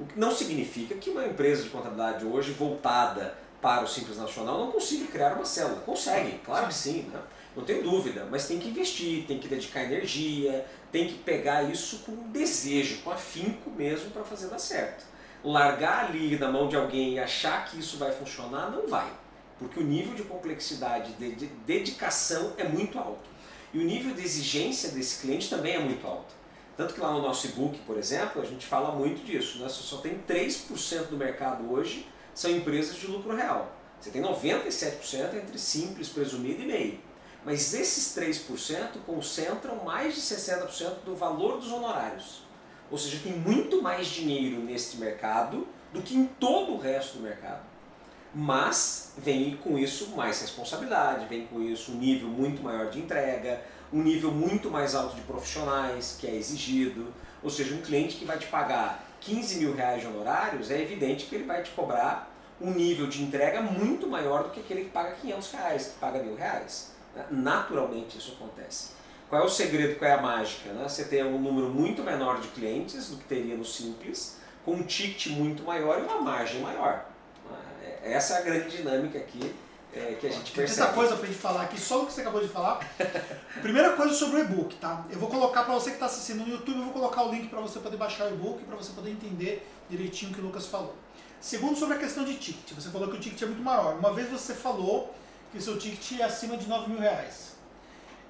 O 0.00 0.06
que 0.06 0.18
não 0.18 0.34
significa 0.34 0.94
que 0.94 1.10
uma 1.10 1.26
empresa 1.26 1.62
de 1.62 1.68
contabilidade 1.68 2.24
hoje 2.24 2.52
voltada 2.52 3.36
para 3.60 3.84
o 3.84 3.86
Simples 3.86 4.16
Nacional 4.16 4.58
não 4.58 4.72
consiga 4.72 5.06
criar 5.08 5.34
uma 5.34 5.44
célula. 5.44 5.82
Consegue, 5.82 6.38
claro 6.38 6.68
que 6.68 6.74
sim, 6.74 7.02
né? 7.12 7.20
não 7.54 7.64
tenho 7.64 7.82
dúvida, 7.82 8.26
mas 8.30 8.46
tem 8.46 8.58
que 8.58 8.68
investir, 8.68 9.26
tem 9.26 9.38
que 9.38 9.48
dedicar 9.48 9.84
energia, 9.84 10.64
tem 10.90 11.08
que 11.08 11.14
pegar 11.18 11.62
isso 11.64 12.00
com 12.00 12.30
desejo, 12.30 13.02
com 13.02 13.10
afinco 13.10 13.70
mesmo 13.70 14.10
para 14.10 14.24
fazer 14.24 14.48
dar 14.48 14.58
certo. 14.58 15.04
Largar 15.42 16.06
ali 16.06 16.38
na 16.38 16.50
mão 16.50 16.68
de 16.68 16.76
alguém 16.76 17.14
e 17.14 17.18
achar 17.18 17.66
que 17.66 17.78
isso 17.78 17.96
vai 17.96 18.12
funcionar, 18.12 18.70
não 18.70 18.86
vai. 18.88 19.10
Porque 19.58 19.80
o 19.80 19.84
nível 19.84 20.14
de 20.14 20.22
complexidade, 20.22 21.12
de, 21.12 21.34
de 21.34 21.46
dedicação 21.46 22.54
é 22.56 22.64
muito 22.64 22.98
alto. 22.98 23.28
E 23.72 23.78
o 23.78 23.84
nível 23.84 24.14
de 24.14 24.22
exigência 24.22 24.90
desse 24.90 25.20
cliente 25.20 25.48
também 25.48 25.74
é 25.74 25.78
muito 25.78 26.06
alto. 26.06 26.34
Tanto 26.76 26.94
que 26.94 27.00
lá 27.00 27.12
no 27.12 27.22
nosso 27.22 27.46
e-book, 27.46 27.78
por 27.80 27.96
exemplo, 27.96 28.40
a 28.42 28.44
gente 28.44 28.66
fala 28.66 28.94
muito 28.94 29.24
disso. 29.24 29.58
Né? 29.58 29.68
Só 29.68 29.98
tem 29.98 30.18
3% 30.26 31.08
do 31.08 31.16
mercado 31.16 31.70
hoje 31.70 32.06
são 32.34 32.50
empresas 32.50 32.96
de 32.96 33.06
lucro 33.06 33.34
real. 33.34 33.70
Você 34.00 34.10
tem 34.10 34.22
97% 34.22 35.34
entre 35.34 35.58
simples, 35.58 36.08
presumido 36.08 36.62
e 36.62 36.66
MEI. 36.66 37.00
Mas 37.44 37.72
esses 37.72 38.14
3% 38.16 39.00
concentram 39.06 39.84
mais 39.84 40.14
de 40.14 40.20
60% 40.20 41.04
do 41.04 41.16
valor 41.16 41.58
dos 41.58 41.72
honorários. 41.72 42.42
Ou 42.90 42.98
seja, 42.98 43.20
tem 43.22 43.32
muito 43.32 43.80
mais 43.80 44.08
dinheiro 44.08 44.60
neste 44.60 44.98
mercado 44.98 45.66
do 45.92 46.02
que 46.02 46.16
em 46.16 46.26
todo 46.26 46.72
o 46.72 46.78
resto 46.78 47.18
do 47.18 47.22
mercado. 47.22 47.62
Mas 48.34 49.12
vem 49.16 49.56
com 49.56 49.78
isso 49.78 50.10
mais 50.10 50.40
responsabilidade, 50.40 51.26
vem 51.26 51.46
com 51.46 51.60
isso 51.62 51.92
um 51.92 51.96
nível 51.96 52.28
muito 52.28 52.62
maior 52.62 52.90
de 52.90 53.00
entrega, 53.00 53.60
um 53.92 54.02
nível 54.02 54.30
muito 54.30 54.70
mais 54.70 54.94
alto 54.94 55.16
de 55.16 55.22
profissionais 55.22 56.16
que 56.20 56.26
é 56.26 56.34
exigido. 56.34 57.12
Ou 57.42 57.50
seja, 57.50 57.74
um 57.74 57.80
cliente 57.80 58.16
que 58.16 58.24
vai 58.24 58.38
te 58.38 58.46
pagar 58.46 59.04
15 59.20 59.58
mil 59.58 59.74
reais 59.74 60.02
de 60.02 60.06
honorários, 60.06 60.70
é 60.70 60.80
evidente 60.80 61.26
que 61.26 61.34
ele 61.34 61.44
vai 61.44 61.62
te 61.62 61.70
cobrar 61.70 62.30
um 62.60 62.72
nível 62.72 63.06
de 63.06 63.22
entrega 63.22 63.62
muito 63.62 64.06
maior 64.06 64.44
do 64.44 64.50
que 64.50 64.60
aquele 64.60 64.84
que 64.84 64.90
paga 64.90 65.12
500 65.12 65.52
reais, 65.52 65.86
que 65.88 65.98
paga 65.98 66.22
mil 66.22 66.36
reais. 66.36 66.92
Naturalmente 67.30 68.18
isso 68.18 68.32
acontece. 68.32 68.90
Qual 69.28 69.42
é 69.42 69.44
o 69.44 69.48
segredo, 69.48 69.98
qual 69.98 70.10
é 70.10 70.14
a 70.14 70.20
mágica? 70.20 70.72
Né? 70.72 70.88
Você 70.88 71.04
tem 71.04 71.24
um 71.24 71.38
número 71.38 71.68
muito 71.68 72.02
menor 72.02 72.40
de 72.40 72.48
clientes 72.48 73.10
do 73.10 73.16
que 73.16 73.24
teria 73.24 73.56
no 73.56 73.64
Simples, 73.64 74.38
com 74.64 74.72
um 74.72 74.82
ticket 74.82 75.28
muito 75.28 75.62
maior 75.62 76.00
e 76.00 76.02
uma 76.02 76.20
margem 76.20 76.60
maior. 76.60 77.06
Né? 77.48 77.98
Essa 78.02 78.34
é 78.34 78.38
a 78.38 78.40
grande 78.42 78.76
dinâmica 78.76 79.18
aqui 79.18 79.54
é, 79.92 80.16
que 80.20 80.26
a 80.26 80.30
gente 80.30 80.52
percebe. 80.52 80.86
Tem 80.86 80.94
coisa 80.94 81.16
pra 81.16 81.26
gente 81.26 81.38
falar 81.38 81.62
aqui, 81.62 81.80
só 81.80 82.02
o 82.02 82.06
que 82.06 82.12
você 82.12 82.20
acabou 82.20 82.40
de 82.40 82.48
falar. 82.48 82.80
Primeira 83.62 83.92
coisa 83.92 84.14
sobre 84.14 84.40
o 84.40 84.44
e-book, 84.44 84.76
tá? 84.76 85.04
Eu 85.10 85.18
vou 85.18 85.28
colocar 85.28 85.64
para 85.64 85.74
você 85.74 85.90
que 85.90 85.96
está 85.96 86.06
assistindo 86.06 86.44
no 86.44 86.48
YouTube, 86.48 86.78
eu 86.78 86.84
vou 86.84 86.92
colocar 86.92 87.22
o 87.22 87.30
link 87.30 87.48
para 87.48 87.60
você 87.60 87.78
poder 87.78 87.96
baixar 87.96 88.26
o 88.26 88.34
e-book, 88.34 88.64
para 88.64 88.76
você 88.76 88.92
poder 88.92 89.10
entender 89.10 89.66
direitinho 89.88 90.32
o 90.32 90.34
que 90.34 90.40
o 90.40 90.44
Lucas 90.44 90.66
falou. 90.66 90.94
Segundo, 91.40 91.76
sobre 91.76 91.96
a 91.96 91.98
questão 91.98 92.24
de 92.24 92.34
ticket. 92.34 92.72
Você 92.74 92.90
falou 92.90 93.08
que 93.08 93.16
o 93.16 93.20
ticket 93.20 93.40
é 93.42 93.46
muito 93.46 93.62
maior. 93.62 93.96
Uma 93.96 94.12
vez 94.12 94.28
você 94.28 94.54
falou 94.54 95.14
que 95.50 95.58
o 95.58 95.60
seu 95.60 95.78
ticket 95.78 96.20
é 96.20 96.24
acima 96.24 96.56
de 96.56 96.68
9 96.68 96.90
mil 96.90 97.00
reais. 97.00 97.56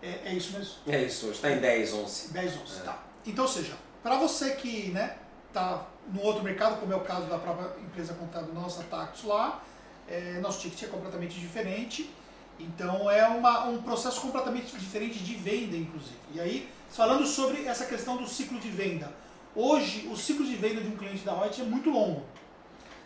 É, 0.02 0.20
é 0.24 0.34
isso 0.34 0.56
mesmo? 0.56 0.74
É 0.86 1.02
isso, 1.02 1.26
hoje 1.26 1.36
está 1.36 1.50
em 1.50 1.58
10, 1.58 1.92
11. 1.92 2.32
10, 2.32 2.56
11, 2.62 2.80
é. 2.80 2.82
tá. 2.82 3.02
Então, 3.26 3.44
ou 3.44 3.50
seja, 3.50 3.76
para 4.02 4.16
você 4.16 4.52
que 4.52 4.88
né, 4.90 5.16
tá 5.52 5.86
no 6.12 6.22
outro 6.22 6.42
mercado, 6.42 6.80
como 6.80 6.92
é 6.92 6.96
o 6.96 7.00
caso 7.00 7.26
da 7.26 7.38
própria 7.38 7.78
empresa 7.80 8.14
contábil 8.14 8.54
nossa, 8.54 8.82
Tactus 8.84 9.24
lá, 9.24 9.62
é, 10.08 10.38
nosso 10.40 10.60
ticket 10.60 10.84
é 10.84 10.86
completamente 10.86 11.38
diferente. 11.38 12.10
Então 12.58 13.10
é 13.10 13.26
uma, 13.26 13.64
um 13.64 13.80
processo 13.80 14.20
completamente 14.20 14.76
diferente 14.76 15.18
de 15.18 15.34
venda, 15.34 15.76
inclusive. 15.76 16.18
E 16.34 16.40
aí, 16.40 16.68
falando 16.90 17.26
sobre 17.26 17.64
essa 17.64 17.86
questão 17.86 18.16
do 18.16 18.28
ciclo 18.28 18.58
de 18.58 18.68
venda. 18.68 19.10
Hoje, 19.54 20.06
o 20.08 20.16
ciclo 20.16 20.44
de 20.44 20.54
venda 20.54 20.80
de 20.80 20.88
um 20.88 20.96
cliente 20.96 21.24
da 21.24 21.34
Reut 21.34 21.60
é 21.60 21.64
muito 21.64 21.90
longo. 21.90 22.22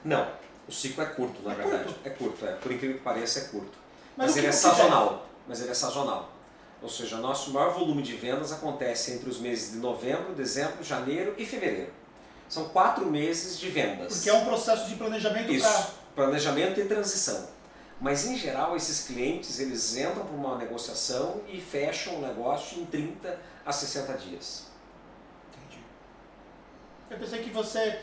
Não, 0.04 0.28
o 0.68 0.72
ciclo 0.72 1.02
é 1.02 1.06
curto, 1.06 1.42
na 1.42 1.52
é 1.52 1.54
verdade. 1.54 1.84
Curto. 1.84 2.00
É 2.04 2.10
curto, 2.10 2.46
é. 2.46 2.52
Por 2.52 2.72
incrível 2.72 2.98
que 2.98 3.02
pareça, 3.02 3.38
é 3.40 3.44
curto. 3.44 3.83
Mas, 4.16 4.28
Mas 4.28 4.36
ele 4.36 4.46
é 4.46 4.52
sazonal. 4.52 5.26
Mas 5.46 5.60
ele 5.60 5.70
é 5.70 5.74
sazonal. 5.74 6.32
Ou 6.82 6.88
seja, 6.88 7.16
o 7.16 7.20
nosso 7.20 7.50
maior 7.50 7.72
volume 7.72 8.02
de 8.02 8.14
vendas 8.14 8.52
acontece 8.52 9.12
entre 9.12 9.28
os 9.28 9.38
meses 9.38 9.72
de 9.72 9.78
novembro, 9.78 10.34
dezembro, 10.34 10.84
janeiro 10.84 11.34
e 11.38 11.46
fevereiro. 11.46 11.92
São 12.48 12.68
quatro 12.68 13.06
meses 13.06 13.58
de 13.58 13.70
vendas. 13.70 14.14
Porque 14.14 14.30
é 14.30 14.34
um 14.34 14.44
processo 14.44 14.88
de 14.88 14.96
planejamento 14.96 15.50
Isso, 15.50 15.66
pra... 15.66 15.86
planejamento 16.14 16.78
e 16.78 16.84
transição. 16.84 17.48
Mas 18.00 18.26
em 18.26 18.36
geral 18.36 18.76
esses 18.76 19.06
clientes 19.06 19.58
eles 19.60 19.96
entram 19.96 20.26
para 20.26 20.36
uma 20.36 20.58
negociação 20.58 21.40
e 21.48 21.60
fecham 21.60 22.16
o 22.16 22.20
negócio 22.20 22.80
em 22.80 22.84
30 22.84 23.38
a 23.64 23.72
60 23.72 24.12
dias. 24.18 24.66
Entendi. 25.48 25.82
Eu 27.10 27.18
pensei 27.18 27.42
que 27.42 27.50
você 27.50 28.02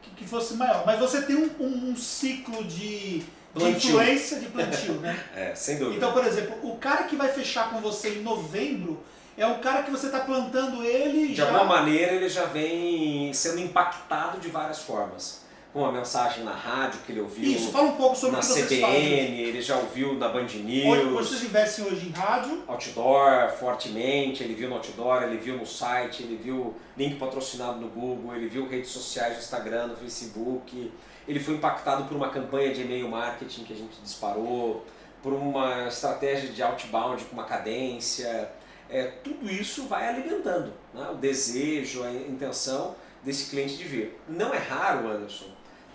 que, 0.00 0.10
que 0.10 0.26
fosse 0.26 0.54
maior. 0.54 0.84
Mas 0.84 0.98
você 0.98 1.22
tem 1.22 1.36
um, 1.36 1.50
um, 1.60 1.90
um 1.90 1.96
ciclo 1.96 2.64
de, 2.64 3.24
de 3.54 3.64
influência 3.68 4.40
de 4.40 4.46
plantio, 4.46 4.94
né? 4.94 5.18
é, 5.36 5.54
sem 5.54 5.78
dúvida. 5.78 5.96
Então, 5.96 6.12
por 6.12 6.24
exemplo, 6.24 6.56
o 6.62 6.76
cara 6.76 7.04
que 7.04 7.16
vai 7.16 7.28
fechar 7.28 7.70
com 7.70 7.80
você 7.80 8.10
em 8.10 8.22
novembro 8.22 9.02
é 9.36 9.46
o 9.46 9.58
cara 9.58 9.82
que 9.82 9.90
você 9.90 10.06
está 10.06 10.20
plantando 10.20 10.82
ele 10.84 11.28
De 11.28 11.34
já... 11.34 11.44
alguma 11.44 11.64
maneira 11.64 12.12
ele 12.12 12.28
já 12.28 12.44
vem 12.44 13.32
sendo 13.32 13.60
impactado 13.60 14.38
de 14.38 14.48
várias 14.48 14.80
formas 14.80 15.42
com 15.72 15.80
uma 15.80 15.92
mensagem 15.92 16.44
na 16.44 16.52
rádio 16.52 17.00
que 17.06 17.12
ele 17.12 17.22
ouviu. 17.22 17.50
Isso, 17.50 17.72
fala 17.72 17.88
um 17.88 17.96
pouco 17.96 18.14
sobre 18.14 18.36
na 18.36 18.42
o 18.42 18.46
que 18.46 18.62
CBN, 18.62 18.80
fazem. 18.82 19.40
ele 19.40 19.62
já 19.62 19.76
ouviu 19.76 20.14
na 20.14 20.28
Band 20.28 20.44
News. 20.44 21.10
vocês 21.12 21.42
investem 21.44 21.86
hoje 21.86 22.08
em 22.08 22.10
rádio? 22.10 22.62
Outdoor, 22.68 23.50
fortemente, 23.58 24.42
ele 24.42 24.54
viu 24.54 24.68
no 24.68 24.74
outdoor, 24.74 25.22
ele 25.22 25.38
viu 25.38 25.56
no 25.56 25.66
site, 25.66 26.24
ele 26.24 26.36
viu 26.36 26.76
link 26.94 27.16
patrocinado 27.16 27.80
no 27.80 27.88
Google, 27.88 28.36
ele 28.36 28.48
viu 28.48 28.68
redes 28.68 28.90
sociais 28.90 29.32
no 29.34 29.38
Instagram, 29.40 29.86
no 29.86 29.96
Facebook. 29.96 30.92
Ele 31.26 31.40
foi 31.40 31.54
impactado 31.54 32.04
por 32.04 32.16
uma 32.16 32.30
campanha 32.30 32.72
de 32.74 32.82
e-mail 32.82 33.08
marketing 33.08 33.64
que 33.64 33.72
a 33.72 33.76
gente 33.76 34.00
disparou, 34.02 34.84
por 35.22 35.32
uma 35.32 35.86
estratégia 35.86 36.50
de 36.50 36.62
outbound 36.62 37.24
com 37.24 37.34
uma 37.34 37.44
cadência. 37.44 38.50
É, 38.90 39.04
tudo 39.04 39.48
isso 39.50 39.86
vai 39.86 40.08
alimentando 40.08 40.72
né? 40.92 41.08
o 41.10 41.14
desejo, 41.14 42.02
a 42.02 42.12
intenção 42.12 42.96
desse 43.22 43.48
cliente 43.48 43.76
de 43.76 43.84
vir. 43.84 44.20
Não 44.28 44.52
é 44.52 44.58
raro, 44.58 45.08
Anderson, 45.08 45.46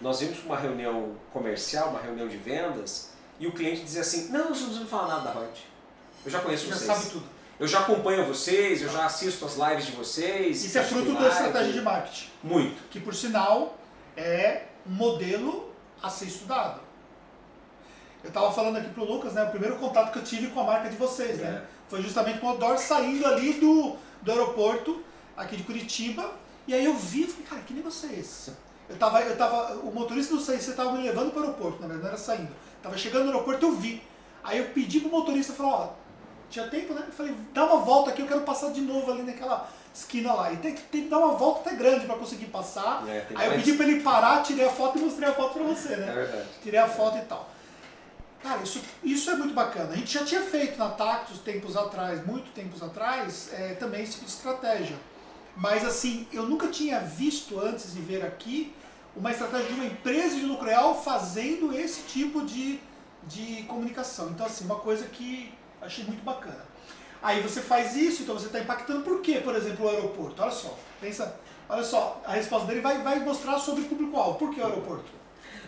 nós 0.01 0.19
vimos 0.19 0.43
uma 0.43 0.57
reunião 0.57 1.15
comercial, 1.33 1.89
uma 1.89 2.01
reunião 2.01 2.27
de 2.27 2.37
vendas, 2.37 3.11
e 3.39 3.45
o 3.45 3.51
cliente 3.51 3.81
dizia 3.81 4.01
assim, 4.01 4.29
não, 4.29 4.49
você 4.49 4.61
não 4.61 4.69
precisa 4.69 4.85
falar 4.85 5.07
nada 5.07 5.31
da 5.31 5.39
Hot. 5.39 5.67
Eu 6.25 6.31
já 6.31 6.39
conheço 6.39 6.67
já 6.67 6.75
vocês. 6.75 6.87
sabe 6.87 7.09
tudo. 7.11 7.25
Eu 7.59 7.67
já 7.67 7.79
acompanho 7.79 8.25
vocês, 8.25 8.81
eu 8.81 8.89
já 8.89 9.05
assisto 9.05 9.45
as 9.45 9.55
lives 9.55 9.87
de 9.87 9.91
vocês. 9.93 10.63
Isso 10.63 10.77
é 10.77 10.83
fruto 10.83 11.13
da 11.13 11.27
estratégia 11.27 11.73
de 11.73 11.81
marketing. 11.81 12.29
Muito. 12.43 12.83
Que 12.89 12.99
por 12.99 13.15
sinal 13.15 13.77
é 14.15 14.66
um 14.87 14.93
modelo 14.93 15.71
a 16.01 16.09
ser 16.09 16.25
estudado. 16.25 16.81
Eu 18.23 18.29
estava 18.29 18.51
falando 18.51 18.77
aqui 18.77 18.89
pro 18.89 19.05
Lucas, 19.05 19.33
né? 19.33 19.43
O 19.43 19.51
primeiro 19.51 19.77
contato 19.77 20.11
que 20.11 20.19
eu 20.19 20.23
tive 20.23 20.47
com 20.47 20.59
a 20.61 20.63
marca 20.63 20.89
de 20.89 20.95
vocês, 20.95 21.39
né? 21.39 21.63
É. 21.63 21.77
Foi 21.87 22.01
justamente 22.01 22.39
com 22.39 22.47
o 22.47 22.49
Outdoor 22.49 22.77
saindo 22.77 23.25
ali 23.25 23.53
do, 23.53 23.95
do 24.21 24.31
aeroporto, 24.31 25.01
aqui 25.35 25.55
de 25.55 25.63
Curitiba. 25.63 26.31
E 26.67 26.73
aí 26.73 26.83
eu 26.83 26.95
vi 26.95 27.23
e 27.23 27.27
falei, 27.27 27.45
cara, 27.45 27.61
que 27.61 27.73
negócio 27.73 28.09
é 28.09 28.13
esse? 28.15 28.51
Eu 28.89 28.97
tava, 28.97 29.21
eu 29.21 29.37
tava, 29.37 29.75
o 29.77 29.93
motorista 29.93 30.33
do 30.33 30.41
CIC 30.41 30.69
estava 30.69 30.91
me 30.93 31.03
levando 31.03 31.31
para 31.31 31.41
o 31.41 31.43
aeroporto, 31.43 31.81
na 31.81 31.87
verdade, 31.87 32.03
não 32.03 32.09
era 32.09 32.17
saindo. 32.17 32.51
Tava 32.81 32.97
chegando 32.97 33.25
no 33.25 33.31
aeroporto 33.31 33.65
eu 33.65 33.73
vi. 33.73 34.01
Aí 34.43 34.57
eu 34.59 34.69
pedi 34.69 34.99
pro 35.01 35.09
motorista, 35.09 35.53
falou, 35.53 35.71
ó, 35.73 35.89
tinha 36.49 36.67
tempo, 36.67 36.93
né? 36.93 37.03
Eu 37.05 37.13
falei, 37.13 37.35
dá 37.53 37.65
uma 37.65 37.77
volta 37.77 38.11
aqui, 38.11 38.21
eu 38.21 38.27
quero 38.27 38.41
passar 38.41 38.71
de 38.71 38.81
novo 38.81 39.11
ali 39.11 39.23
naquela 39.23 39.69
esquina 39.97 40.33
lá. 40.33 40.51
E 40.53 40.57
tem, 40.57 40.73
que- 40.75 40.81
tem 40.83 41.03
que 41.03 41.09
dar 41.09 41.19
uma 41.19 41.33
volta 41.35 41.61
até 41.69 41.75
grande 41.77 42.05
para 42.05 42.15
conseguir 42.15 42.45
passar. 42.47 43.03
É, 43.07 43.25
Aí 43.35 43.47
eu 43.47 43.53
pedi 43.55 43.73
para 43.73 43.87
ele 43.87 44.01
parar, 44.01 44.43
tirei 44.43 44.65
a 44.65 44.69
foto 44.71 44.97
e 44.97 45.01
mostrei 45.01 45.27
a 45.29 45.33
foto 45.33 45.53
para 45.53 45.63
você, 45.63 45.93
É 45.93 45.97
né? 45.97 46.11
verdade. 46.13 46.47
Tirei 46.63 46.79
a 46.79 46.87
foto 46.87 47.17
e 47.17 47.21
tal. 47.21 47.49
Cara, 48.41 48.61
isso, 48.61 48.79
isso 49.03 49.29
é 49.31 49.35
muito 49.35 49.53
bacana. 49.53 49.93
A 49.93 49.95
gente 49.95 50.13
já 50.13 50.23
tinha 50.23 50.41
feito 50.41 50.77
na 50.77 50.89
Tactus 50.89 51.39
tempos 51.39 51.75
atrás, 51.75 52.25
muito 52.25 52.51
tempos 52.51 52.83
atrás, 52.83 53.49
é, 53.51 53.73
também 53.73 54.03
esse 54.03 54.13
tipo 54.13 54.25
de 54.25 54.31
estratégia. 54.31 54.95
Mas 55.55 55.83
assim, 55.83 56.27
eu 56.31 56.43
nunca 56.43 56.67
tinha 56.67 56.99
visto 56.99 57.59
antes 57.59 57.93
de 57.93 57.99
ver 57.99 58.23
aqui 58.23 58.73
uma 59.15 59.31
estratégia 59.31 59.65
de 59.69 59.73
uma 59.73 59.85
empresa 59.85 60.35
de 60.35 60.45
lucro 60.45 60.67
real 60.67 60.93
fazendo 61.01 61.75
esse 61.75 62.01
tipo 62.03 62.45
de, 62.45 62.79
de 63.23 63.63
comunicação. 63.63 64.29
Então, 64.29 64.45
assim, 64.45 64.65
uma 64.65 64.75
coisa 64.75 65.05
que 65.05 65.51
achei 65.81 66.03
muito 66.03 66.23
bacana. 66.23 66.63
Aí 67.21 67.41
você 67.41 67.61
faz 67.61 67.95
isso, 67.95 68.23
então 68.23 68.35
você 68.37 68.47
está 68.47 68.59
impactando 68.59 69.01
por 69.01 69.21
quê, 69.21 69.41
por 69.43 69.55
exemplo, 69.55 69.85
o 69.85 69.89
aeroporto? 69.89 70.41
Olha 70.41 70.51
só, 70.51 70.77
pensa, 71.01 71.35
olha 71.67 71.83
só, 71.83 72.21
a 72.25 72.33
resposta 72.33 72.67
dele 72.67 72.81
vai, 72.81 73.01
vai 73.01 73.19
mostrar 73.19 73.57
sobre 73.59 73.83
o 73.83 73.85
público-alvo. 73.85 74.37
Por 74.37 74.53
que 74.53 74.61
o 74.61 74.65
aeroporto? 74.65 75.17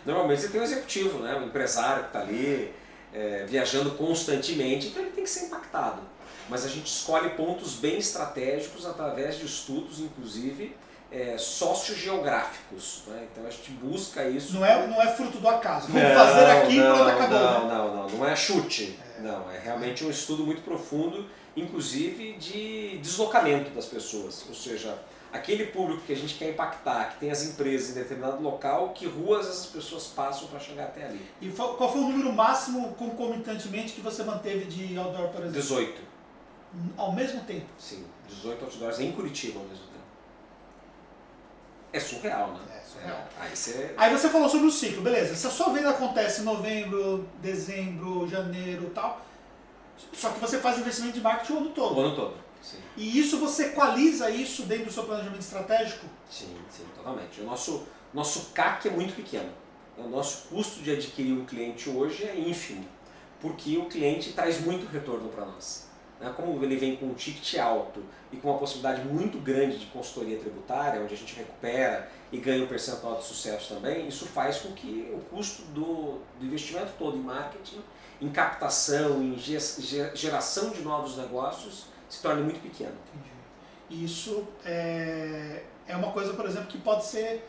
Normalmente 0.06 0.42
você 0.42 0.50
tem 0.50 0.62
um 0.62 0.64
executivo, 0.64 1.20
né? 1.20 1.36
um 1.36 1.46
empresário 1.46 2.04
que 2.04 2.10
está 2.10 2.22
ali 2.22 2.74
é, 3.14 3.46
viajando 3.48 3.92
constantemente, 3.92 4.88
então 4.88 5.02
ele 5.02 5.12
tem 5.12 5.24
que 5.24 5.30
ser 5.30 5.46
impactado. 5.46 6.02
Mas 6.48 6.66
a 6.66 6.70
gente 6.70 6.88
escolhe 6.88 7.30
pontos 7.30 7.76
bem 7.76 7.98
estratégicos 7.98 8.86
através 8.86 9.38
de 9.38 9.46
estudos, 9.46 10.00
inclusive, 10.00 10.76
é, 11.12 11.38
sociogeográficos. 11.38 13.04
Né? 13.08 13.28
Então 13.32 13.46
a 13.46 13.50
gente 13.50 13.72
busca 13.72 14.28
isso. 14.28 14.54
Não 14.54 14.66
é, 14.66 14.88
não 14.88 15.02
é 15.02 15.08
fruto 15.08 15.40
do 15.40 15.48
acaso. 15.48 15.88
Vamos 15.92 16.14
fazer 16.14 16.46
aqui 16.46 16.76
e 16.76 16.80
não, 16.80 16.96
pronto, 16.96 17.10
acabou. 17.10 17.40
Não, 17.40 17.68
né? 17.68 17.74
não, 17.74 17.96
não, 17.96 18.10
não 18.10 18.28
é 18.28 18.36
chute. 18.36 19.00
Não, 19.20 19.52
é 19.52 19.60
realmente 19.60 20.04
um 20.06 20.10
estudo 20.10 20.44
muito 20.44 20.62
profundo, 20.62 21.26
inclusive 21.56 22.34
de 22.34 22.98
deslocamento 23.00 23.70
das 23.72 23.86
pessoas. 23.86 24.46
Ou 24.48 24.56
seja, 24.56 24.98
aquele 25.32 25.68
público 25.68 26.02
que 26.06 26.14
a 26.14 26.16
gente 26.16 26.36
quer 26.36 26.50
impactar, 26.52 27.12
que 27.14 27.20
tem 27.20 27.32
as 27.32 27.44
empresas 27.44 27.92
em 27.92 27.94
determinado 28.00 28.42
local, 28.42 28.90
que 28.90 29.06
ruas 29.06 29.48
essas 29.48 29.66
pessoas 29.68 30.08
passam 30.08 30.48
para 30.48 30.60
chegar 30.60 30.86
até 30.86 31.06
ali. 31.06 31.26
E 31.42 31.50
qual 31.50 31.92
foi 31.92 32.02
o 32.02 32.10
número 32.10 32.32
máximo 32.34 32.94
concomitantemente 32.96 33.94
que 33.94 34.02
você 34.02 34.24
manteve 34.24 34.66
de 34.66 34.98
outdoor, 34.98 35.30
por 35.30 35.42
exemplo? 35.42 35.62
18, 35.62 36.02
Ao 36.98 37.12
mesmo 37.12 37.42
tempo. 37.42 37.66
sim, 37.78 38.06
18 38.28 38.66
outdoors 38.66 39.00
em 39.00 39.12
Curitiba 39.12 39.60
ao 39.60 39.66
mesmo 39.66 39.86
tempo. 39.86 39.90
É 41.92 42.00
surreal, 42.00 42.52
né? 42.54 42.60
É 42.78 42.82
surreal. 42.86 43.28
Aí 43.40 43.56
você. 43.56 43.94
Aí 43.98 44.12
você 44.16 44.30
falou 44.30 44.48
sobre 44.48 44.68
o 44.68 44.72
ciclo, 44.72 45.02
beleza. 45.02 45.34
Se 45.36 45.48
a 45.48 45.50
sua 45.50 45.70
venda 45.74 45.90
acontece 45.90 46.42
em 46.42 46.44
novembro, 46.46 47.28
dezembro, 47.42 48.28
janeiro 48.28 48.84
e 48.84 48.90
tal, 48.92 49.20
só 50.14 50.30
que 50.32 50.40
você 50.40 50.60
faz 50.60 50.78
investimento 50.80 51.14
de 51.16 51.22
marketing 51.22 51.54
o 51.54 51.58
ano 51.58 51.68
O 51.68 51.74
todo. 51.74 52.00
ano 52.02 52.16
todo. 52.16 52.34
Sim. 52.62 52.78
E 52.98 53.20
isso 53.20 53.38
você 53.40 53.68
equaliza 53.68 54.30
isso 54.30 54.64
dentro 54.64 54.86
do 54.86 54.92
seu 54.92 55.04
planejamento 55.04 55.42
estratégico? 55.42 56.06
Sim, 56.30 56.56
sim, 56.70 56.84
totalmente. 56.96 57.40
O 57.42 57.46
nosso, 57.46 57.84
nosso 58.14 58.52
CAC 58.54 58.88
é 58.88 58.92
muito 58.92 59.16
pequeno. 59.16 59.50
O 59.98 60.08
nosso 60.08 60.48
custo 60.50 60.82
de 60.82 60.92
adquirir 60.92 61.34
um 61.34 61.46
cliente 61.46 61.90
hoje 61.90 62.24
é 62.26 62.38
ínfimo, 62.38 62.86
porque 63.42 63.78
o 63.78 63.86
cliente 63.86 64.34
traz 64.34 64.60
muito 64.62 64.86
retorno 64.92 65.30
para 65.30 65.46
nós. 65.46 65.88
né? 66.20 66.34
Como 66.36 66.62
ele 66.64 66.76
vem 66.76 66.96
com 66.98 67.06
um 67.08 67.14
ticket 67.14 67.58
alto 67.60 68.04
e 68.32 68.38
com 68.38 68.50
uma 68.50 68.58
possibilidade 68.60 69.06
muito 69.08 69.38
grande 69.40 69.78
de 69.78 69.86
consultoria 69.88 70.38
tributária, 70.38 71.02
onde 71.02 71.14
a 71.14 71.18
gente 71.18 71.36
recupera 71.36 72.10
e 72.32 72.38
ganha 72.38 72.64
um 72.64 72.68
percentual 72.68 73.18
de 73.18 73.24
sucesso 73.26 73.74
também, 73.74 74.08
isso 74.08 74.26
faz 74.26 74.60
com 74.60 74.74
que 74.74 75.10
o 75.14 75.20
custo 75.34 75.62
do, 75.74 76.20
do 76.40 76.46
investimento 76.46 76.92
todo 77.00 77.18
em 77.18 77.22
marketing, 77.22 77.82
em 78.22 78.30
captação, 78.30 79.22
em 79.22 79.38
ge- 79.38 79.60
ge- 79.60 80.12
geração 80.16 80.72
de 80.72 80.82
novos 80.82 81.18
negócios, 81.18 81.86
se 82.10 82.22
torne 82.22 82.42
muito 82.44 82.60
pequeno. 82.62 82.94
Entendi. 83.14 84.04
Isso 84.06 84.46
é, 84.66 85.64
é 85.88 85.96
uma 85.96 86.12
coisa, 86.12 86.34
por 86.34 86.46
exemplo, 86.46 86.68
que 86.68 86.78
pode 86.78 87.06
ser 87.06 87.48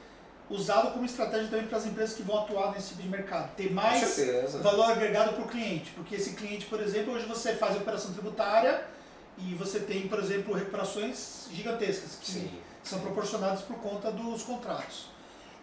usado 0.48 0.92
como 0.92 1.04
estratégia 1.04 1.48
também 1.48 1.66
para 1.66 1.78
as 1.78 1.86
empresas 1.86 2.16
que 2.16 2.22
vão 2.22 2.38
atuar 2.40 2.72
nesse 2.72 2.88
tipo 2.90 3.02
de 3.02 3.08
mercado. 3.08 3.54
Ter 3.54 3.70
mais 3.72 4.00
valor 4.62 4.90
agregado 4.90 5.34
para 5.34 5.44
o 5.44 5.48
cliente. 5.48 5.90
Porque 5.92 6.16
esse 6.16 6.34
cliente, 6.34 6.66
por 6.66 6.80
exemplo, 6.80 7.12
hoje 7.14 7.26
você 7.26 7.54
faz 7.54 7.76
operação 7.76 8.12
tributária 8.12 8.84
e 9.38 9.54
você 9.54 9.80
tem, 9.80 10.08
por 10.08 10.18
exemplo, 10.18 10.54
recuperações 10.54 11.46
gigantescas 11.52 12.16
que 12.20 12.30
Sim. 12.32 12.50
são 12.82 13.00
proporcionadas 13.00 13.62
por 13.62 13.76
conta 13.76 14.10
dos 14.10 14.42
contratos. 14.42 15.06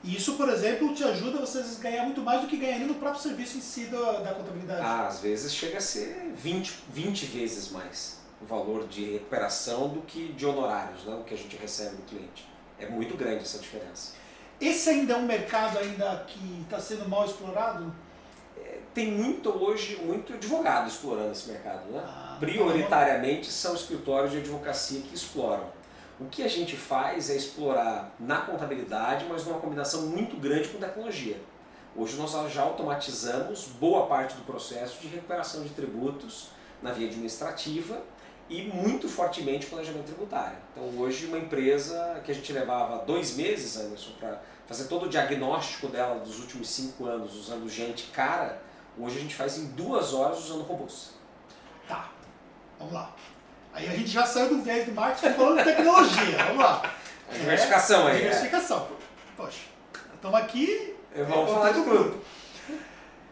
E 0.04 0.16
isso, 0.16 0.36
por 0.36 0.48
exemplo, 0.50 0.94
te 0.94 1.04
ajuda 1.04 1.40
você 1.40 1.60
a 1.60 1.82
ganhar 1.82 2.04
muito 2.04 2.22
mais 2.22 2.42
do 2.42 2.48
que 2.48 2.58
ganharia 2.58 2.86
no 2.86 2.96
próprio 2.96 3.22
serviço 3.22 3.58
em 3.58 3.62
si 3.62 3.86
da, 3.86 4.20
da 4.20 4.34
contabilidade. 4.34 4.82
Ah, 4.82 5.08
às 5.08 5.20
vezes 5.20 5.54
chega 5.54 5.78
a 5.78 5.82
ser 5.82 6.32
20, 6.36 6.74
20 6.94 7.26
vezes 7.26 7.72
mais 7.72 8.18
o 8.42 8.46
valor 8.46 8.88
de 8.88 9.14
recuperação 9.14 9.90
do 9.90 10.02
que 10.02 10.32
de 10.34 10.46
honorários, 10.46 11.04
né, 11.06 11.16
o 11.16 11.24
que 11.24 11.34
a 11.34 11.38
gente 11.38 11.58
recebe 11.58 11.96
do 11.96 12.04
cliente. 12.04 12.48
É 12.80 12.88
muito 12.88 13.18
grande 13.18 13.42
essa 13.42 13.58
diferença. 13.58 14.14
Esse 14.62 14.90
ainda 14.90 15.14
é 15.14 15.18
um 15.18 15.26
mercado 15.26 15.80
ainda 15.80 16.24
que 16.28 16.62
está 16.62 16.80
sendo 16.80 17.10
mal 17.10 17.26
explorado? 17.26 17.92
Tem 18.98 19.12
muito 19.12 19.52
hoje, 19.52 20.02
muito 20.04 20.34
advogado 20.34 20.88
explorando 20.88 21.32
esse 21.32 21.48
mercado. 21.48 21.88
Né? 21.92 22.02
Ah, 22.04 22.36
Prioritariamente 22.40 23.52
são 23.52 23.76
escritórios 23.76 24.32
de 24.32 24.40
advocacia 24.40 25.02
que 25.02 25.14
exploram. 25.14 25.66
O 26.20 26.26
que 26.26 26.42
a 26.42 26.48
gente 26.48 26.76
faz 26.76 27.30
é 27.30 27.36
explorar 27.36 28.12
na 28.20 28.42
contabilidade, 28.42 29.26
mas 29.30 29.46
numa 29.46 29.60
combinação 29.60 30.08
muito 30.08 30.36
grande 30.36 30.70
com 30.70 30.80
tecnologia. 30.80 31.40
Hoje 31.96 32.16
nós 32.16 32.32
já 32.52 32.64
automatizamos 32.64 33.66
boa 33.80 34.08
parte 34.08 34.36
do 34.36 34.42
processo 34.44 35.00
de 35.00 35.08
recuperação 35.08 35.64
de 35.64 35.70
tributos 35.70 36.50
na 36.82 36.92
via 36.92 37.08
administrativa 37.08 38.02
e 38.50 38.64
muito 38.64 39.08
fortemente 39.08 39.68
planejamento 39.68 40.06
tributário. 40.06 40.58
Então 40.72 41.00
hoje 41.00 41.28
uma 41.28 41.38
empresa 41.38 42.20
que 42.26 42.32
a 42.32 42.36
gente 42.36 42.52
levava 42.52 43.06
dois 43.06 43.36
meses, 43.36 43.78
Anderson, 43.78 44.12
para 44.20 44.42
fazer 44.66 44.86
todo 44.86 45.06
o 45.06 45.10
diagnóstico 45.10 45.88
dela 45.88 46.20
dos 46.20 46.40
últimos 46.40 46.68
cinco 46.70 47.06
anos 47.06 47.36
usando 47.36 47.70
gente 47.70 48.08
cara, 48.08 48.62
hoje 48.98 49.18
a 49.18 49.22
gente 49.22 49.36
faz 49.36 49.58
em 49.58 49.68
duas 49.68 50.14
horas 50.14 50.40
usando 50.40 50.64
robôs. 50.64 51.12
Tá, 51.88 52.12
vamos 52.80 52.94
lá. 52.94 53.14
Aí 53.78 53.88
a 53.88 53.92
gente 53.92 54.10
já 54.10 54.26
saiu 54.26 54.50
do 54.50 54.64
viés 54.64 54.88
do 54.88 54.92
marketing 54.92 55.36
falando 55.36 55.58
de 55.60 55.64
tecnologia. 55.66 56.38
Vamos 56.50 56.64
lá. 56.64 56.96
A 57.30 57.34
diversificação 57.34 58.10
É, 58.10 58.12
aí. 58.12 58.18
é. 58.18 58.20
Diversificação. 58.22 58.88
Poxa, 59.36 59.60
estamos 60.16 60.40
aqui. 60.40 60.96
Vamos 61.16 61.52
é, 61.52 61.54
falar 61.54 61.72
de 61.74 61.84
tudo. 61.84 62.22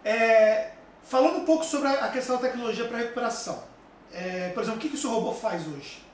É, 0.03 0.69
falando 1.03 1.37
um 1.37 1.45
pouco 1.45 1.65
sobre 1.65 1.87
a 1.87 2.07
questão 2.09 2.35
da 2.35 2.43
tecnologia 2.47 2.85
para 2.87 2.99
recuperação. 2.99 3.63
É, 4.13 4.49
por 4.49 4.61
exemplo, 4.61 4.77
o 4.77 4.81
que, 4.81 4.89
que 4.89 4.95
o 4.95 4.99
seu 4.99 5.09
robô 5.09 5.33
faz 5.33 5.63
hoje? 5.67 6.05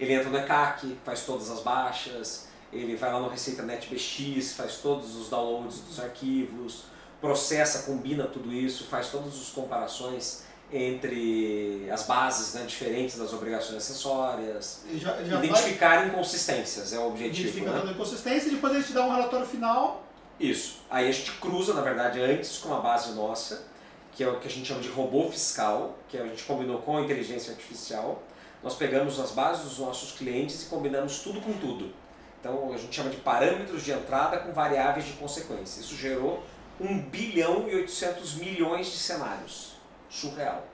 Ele 0.00 0.14
entra 0.14 0.30
no 0.30 0.38
ECAC, 0.38 0.96
faz 1.04 1.26
todas 1.26 1.50
as 1.50 1.60
baixas, 1.60 2.48
ele 2.72 2.96
vai 2.96 3.12
lá 3.12 3.20
no 3.20 3.28
Receita 3.28 3.62
NetBX, 3.62 4.54
faz 4.54 4.76
todos 4.76 5.14
os 5.14 5.28
downloads 5.28 5.80
dos 5.80 6.00
arquivos, 6.00 6.84
processa, 7.20 7.82
combina 7.82 8.24
tudo 8.24 8.50
isso, 8.50 8.86
faz 8.86 9.10
todas 9.10 9.34
as 9.34 9.48
comparações 9.50 10.44
entre 10.72 11.88
as 11.90 12.02
bases 12.04 12.54
né, 12.54 12.66
diferentes 12.66 13.16
das 13.16 13.32
obrigações 13.32 13.76
acessórias, 13.76 14.84
já, 14.94 15.22
já 15.22 15.36
vai 15.36 15.46
identificar 15.46 16.06
inconsistências 16.06 16.92
é 16.92 16.98
o 16.98 17.08
objetivo. 17.08 17.40
identifica 17.40 17.70
né? 17.70 17.78
toda 17.78 17.90
a 17.90 17.94
inconsistência 17.94 18.48
e 18.48 18.50
depois 18.52 18.74
a 18.74 18.80
gente 18.80 18.92
dá 18.92 19.06
um 19.06 19.10
relatório 19.10 19.46
final. 19.46 20.04
Isso. 20.38 20.80
Aí 20.90 21.08
a 21.08 21.12
gente 21.12 21.32
cruza, 21.32 21.72
na 21.72 21.80
verdade, 21.80 22.20
antes 22.20 22.58
com 22.58 22.68
uma 22.68 22.80
base 22.80 23.12
nossa, 23.12 23.64
que 24.12 24.22
é 24.22 24.28
o 24.28 24.38
que 24.38 24.46
a 24.46 24.50
gente 24.50 24.66
chama 24.66 24.80
de 24.80 24.88
robô 24.88 25.28
fiscal, 25.30 25.96
que 26.08 26.18
a 26.18 26.24
gente 26.24 26.44
combinou 26.44 26.78
com 26.82 26.98
a 26.98 27.00
inteligência 27.00 27.52
artificial. 27.52 28.22
Nós 28.62 28.74
pegamos 28.74 29.18
as 29.18 29.30
bases 29.30 29.64
dos 29.64 29.78
nossos 29.78 30.12
clientes 30.12 30.64
e 30.64 30.66
combinamos 30.66 31.20
tudo 31.20 31.40
com 31.40 31.52
tudo. 31.54 31.92
Então 32.40 32.72
a 32.72 32.76
gente 32.76 32.94
chama 32.94 33.10
de 33.10 33.16
parâmetros 33.16 33.84
de 33.84 33.90
entrada 33.90 34.38
com 34.38 34.52
variáveis 34.52 35.06
de 35.06 35.12
consequência. 35.14 35.80
Isso 35.80 35.96
gerou 35.96 36.42
1 36.80 37.00
bilhão 37.02 37.68
e 37.68 37.74
800 37.74 38.34
milhões 38.34 38.86
de 38.86 38.98
cenários. 38.98 39.77
Surreal. 40.08 40.64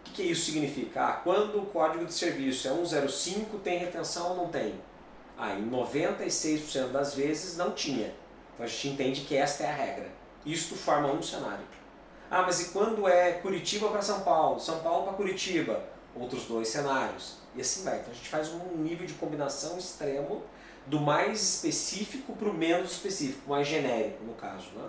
O 0.00 0.04
que, 0.04 0.12
que 0.12 0.22
isso 0.22 0.46
significa? 0.46 1.04
Ah, 1.04 1.12
quando 1.12 1.58
o 1.58 1.66
código 1.66 2.04
de 2.04 2.14
serviço 2.14 2.68
é 2.68 2.70
105, 2.70 3.58
tem 3.58 3.78
retenção 3.78 4.30
ou 4.30 4.36
não 4.36 4.48
tem? 4.48 4.80
Ah, 5.36 5.54
em 5.54 5.68
96% 5.68 6.92
das 6.92 7.14
vezes 7.14 7.56
não 7.56 7.72
tinha. 7.72 8.14
Então 8.54 8.64
a 8.64 8.68
gente 8.68 8.88
entende 8.88 9.20
que 9.22 9.36
esta 9.36 9.64
é 9.64 9.68
a 9.68 9.74
regra. 9.74 10.08
Isto 10.44 10.74
forma 10.76 11.12
um 11.12 11.22
cenário. 11.22 11.64
Ah, 12.30 12.42
mas 12.42 12.60
e 12.60 12.68
quando 12.70 13.06
é 13.06 13.32
Curitiba 13.32 13.88
para 13.88 14.02
São 14.02 14.20
Paulo, 14.20 14.58
São 14.58 14.80
Paulo 14.80 15.04
para 15.04 15.14
Curitiba? 15.14 15.84
Outros 16.14 16.44
dois 16.44 16.68
cenários. 16.68 17.36
E 17.54 17.60
assim 17.60 17.84
vai. 17.84 17.98
Então 17.98 18.10
a 18.10 18.14
gente 18.14 18.28
faz 18.28 18.48
um 18.52 18.76
nível 18.78 19.06
de 19.06 19.14
combinação 19.14 19.78
extremo 19.78 20.42
do 20.86 21.00
mais 21.00 21.42
específico 21.42 22.34
para 22.34 22.48
o 22.48 22.54
menos 22.54 22.92
específico, 22.92 23.50
mais 23.50 23.66
genérico 23.66 24.24
no 24.24 24.34
caso. 24.34 24.68
Né? 24.74 24.88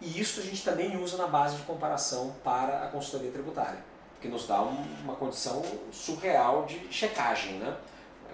E 0.00 0.20
isso 0.20 0.40
a 0.40 0.42
gente 0.42 0.62
também 0.62 0.96
usa 1.02 1.16
na 1.16 1.26
base 1.26 1.56
de 1.56 1.62
comparação 1.62 2.34
para 2.44 2.84
a 2.84 2.88
consultoria 2.88 3.30
tributária, 3.32 3.78
que 4.20 4.28
nos 4.28 4.46
dá 4.46 4.62
um, 4.62 4.84
uma 5.02 5.16
condição 5.16 5.62
surreal 5.92 6.64
de 6.66 6.80
checagem, 6.90 7.54
né? 7.54 7.76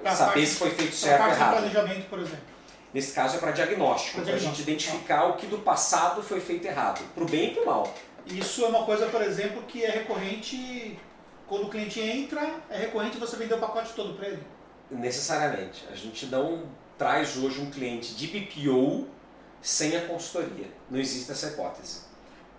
Saber 0.04 0.32
parte, 0.32 0.46
se 0.46 0.56
foi 0.56 0.70
feito 0.70 0.94
certo 0.94 1.22
ou 1.22 1.28
errado. 1.30 1.56
planejamento, 1.56 2.08
por 2.10 2.18
exemplo. 2.18 2.54
Nesse 2.92 3.12
caso 3.12 3.36
é 3.36 3.38
para 3.40 3.52
diagnóstico, 3.52 4.16
Pra 4.16 4.24
para 4.24 4.34
a 4.34 4.38
gente 4.38 4.54
diagnóstico, 4.56 4.70
identificar 4.70 5.24
o 5.26 5.36
que 5.36 5.46
do 5.46 5.58
passado 5.58 6.22
foi 6.22 6.40
feito 6.40 6.66
errado, 6.66 7.02
para 7.14 7.24
o 7.24 7.26
bem 7.26 7.52
e 7.52 7.54
para 7.54 7.62
o 7.62 7.66
mal. 7.66 7.94
Isso 8.26 8.64
é 8.64 8.68
uma 8.68 8.84
coisa, 8.84 9.06
por 9.06 9.22
exemplo, 9.22 9.62
que 9.62 9.84
é 9.84 9.90
recorrente 9.90 10.98
quando 11.46 11.64
o 11.64 11.68
cliente 11.68 12.00
entra, 12.00 12.40
é 12.70 12.78
recorrente 12.78 13.18
você 13.18 13.36
vender 13.36 13.54
o 13.54 13.58
pacote 13.58 13.92
todo 13.94 14.14
para 14.14 14.28
ele. 14.28 14.42
Necessariamente. 14.90 15.84
A 15.90 15.94
gente 15.94 16.26
não 16.26 16.64
traz 16.96 17.36
hoje 17.36 17.60
um 17.60 17.70
cliente 17.70 18.14
de 18.14 18.26
BPO 18.26 19.06
sem 19.64 19.96
a 19.96 20.06
consultoria. 20.06 20.66
Não 20.90 21.00
existe 21.00 21.32
essa 21.32 21.48
hipótese. 21.48 22.02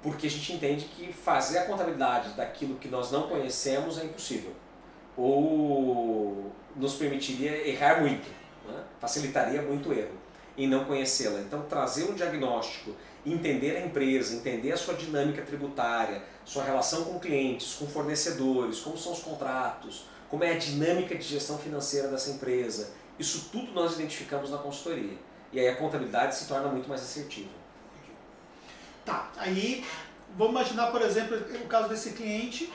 Porque 0.01 0.25
a 0.25 0.29
gente 0.29 0.53
entende 0.53 0.85
que 0.85 1.13
fazer 1.13 1.59
a 1.59 1.65
contabilidade 1.65 2.29
daquilo 2.29 2.75
que 2.75 2.87
nós 2.87 3.11
não 3.11 3.27
conhecemos 3.27 3.99
é 3.99 4.05
impossível. 4.05 4.51
Ou 5.15 6.51
nos 6.75 6.95
permitiria 6.95 7.67
errar 7.67 8.01
muito, 8.01 8.27
né? 8.67 8.83
facilitaria 8.99 9.61
muito 9.61 9.89
o 9.89 9.93
erro 9.93 10.25
em 10.57 10.67
não 10.67 10.85
conhecê-la. 10.85 11.39
Então, 11.41 11.61
trazer 11.63 12.05
um 12.05 12.15
diagnóstico, 12.15 12.95
entender 13.23 13.77
a 13.77 13.85
empresa, 13.85 14.35
entender 14.35 14.71
a 14.71 14.77
sua 14.77 14.95
dinâmica 14.95 15.43
tributária, 15.43 16.23
sua 16.43 16.63
relação 16.63 17.03
com 17.03 17.19
clientes, 17.19 17.73
com 17.73 17.85
fornecedores, 17.85 18.79
como 18.79 18.97
são 18.97 19.11
os 19.11 19.19
contratos, 19.19 20.07
como 20.29 20.43
é 20.43 20.53
a 20.53 20.57
dinâmica 20.57 21.13
de 21.15 21.23
gestão 21.23 21.57
financeira 21.57 22.07
dessa 22.07 22.31
empresa. 22.31 22.93
Isso 23.19 23.49
tudo 23.51 23.73
nós 23.73 23.93
identificamos 23.93 24.49
na 24.49 24.57
consultoria. 24.57 25.17
E 25.55 25.59
aí 25.61 25.69
a 25.69 25.75
contabilidade 25.77 26.35
se 26.35 26.47
torna 26.47 26.67
muito 26.67 26.89
mais 26.89 27.01
assertiva. 27.01 27.49
Tá, 29.05 29.31
aí 29.37 29.85
vamos 30.37 30.51
imaginar, 30.51 30.87
por 30.87 31.01
exemplo, 31.01 31.37
o 31.37 31.67
caso 31.67 31.87
desse 31.87 32.11
cliente. 32.11 32.73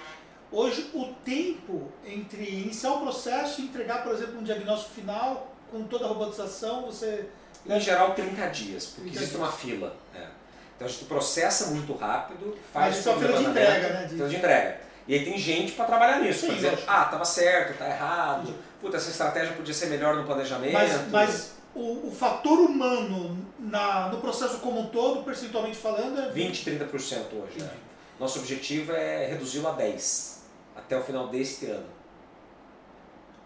Hoje, 0.51 0.91
o 0.95 1.13
tempo 1.23 1.93
entre 2.07 2.43
iniciar 2.43 2.93
o 2.93 3.01
processo 3.01 3.61
e 3.61 3.65
entregar, 3.65 4.03
por 4.03 4.15
exemplo, 4.15 4.41
um 4.41 4.43
diagnóstico 4.43 4.95
final 4.95 5.55
com 5.71 5.85
toda 5.85 6.07
a 6.07 6.09
robotização, 6.09 6.87
você. 6.87 7.29
Em 7.67 7.79
geral, 7.79 8.15
30 8.15 8.47
dias, 8.49 8.87
porque 8.87 9.11
30 9.11 9.17
existe 9.17 9.37
dias. 9.37 9.43
uma 9.43 9.53
fila. 9.53 9.95
é. 10.15 10.27
Então 10.75 10.89
a 10.89 10.91
gente 10.91 11.05
processa 11.05 11.67
muito 11.67 11.93
rápido, 11.93 12.57
faz 12.73 12.87
Mas 12.87 12.99
isso 13.01 13.11
é 13.11 13.19
fila 13.19 13.37
de 13.37 13.45
entrega, 13.45 13.89
né, 13.91 14.09
Fila 14.09 14.29
de 14.31 14.37
entrega. 14.37 14.81
E 15.07 15.15
aí 15.15 15.25
tem 15.27 15.37
gente 15.37 15.73
para 15.73 15.85
trabalhar 15.85 16.21
nisso, 16.21 16.47
para 16.47 16.55
dizer, 16.55 16.79
ah, 16.87 17.03
estava 17.03 17.25
certo, 17.27 17.77
tá 17.77 17.87
errado, 17.87 18.55
puta, 18.81 18.97
essa 18.97 19.11
estratégia 19.11 19.55
podia 19.55 19.75
ser 19.75 19.89
melhor 19.89 20.17
no 20.17 20.25
planejamento. 20.25 20.73
Mas, 20.73 21.09
mas 21.11 21.60
o, 21.75 22.09
o 22.09 22.13
fator 22.13 22.59
humano 22.59 23.47
na, 23.59 24.09
no 24.09 24.21
processo 24.21 24.59
como 24.59 24.81
um 24.81 24.87
todo, 24.87 25.23
percentualmente 25.25 25.77
falando, 25.77 26.19
é 26.19 26.31
20, 26.31 26.65
30% 26.65 27.33
hoje. 27.33 27.59
né? 27.61 27.71
Nosso 28.19 28.39
objetivo 28.41 28.93
é 28.93 29.27
reduzi-lo 29.27 29.69
a 29.69 29.73
10 29.73 30.43
até 30.77 30.97
o 30.99 31.03
final 31.03 31.29
deste 31.29 31.67
ano. 31.67 31.87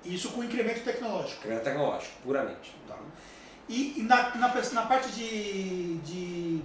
Isso 0.04 0.31
com 0.31 0.45
incremento 0.45 0.81
tecnológico. 0.81 1.38
Incremento 1.40 1.64
tecnológico, 1.64 2.12
puramente. 2.23 2.76
Tá. 2.87 2.99
E, 3.69 4.00
e 4.00 4.02
na, 4.02 4.35
na, 4.37 4.49
na 4.49 4.83
parte 4.87 5.09
de, 5.12 5.99
de, 5.99 6.62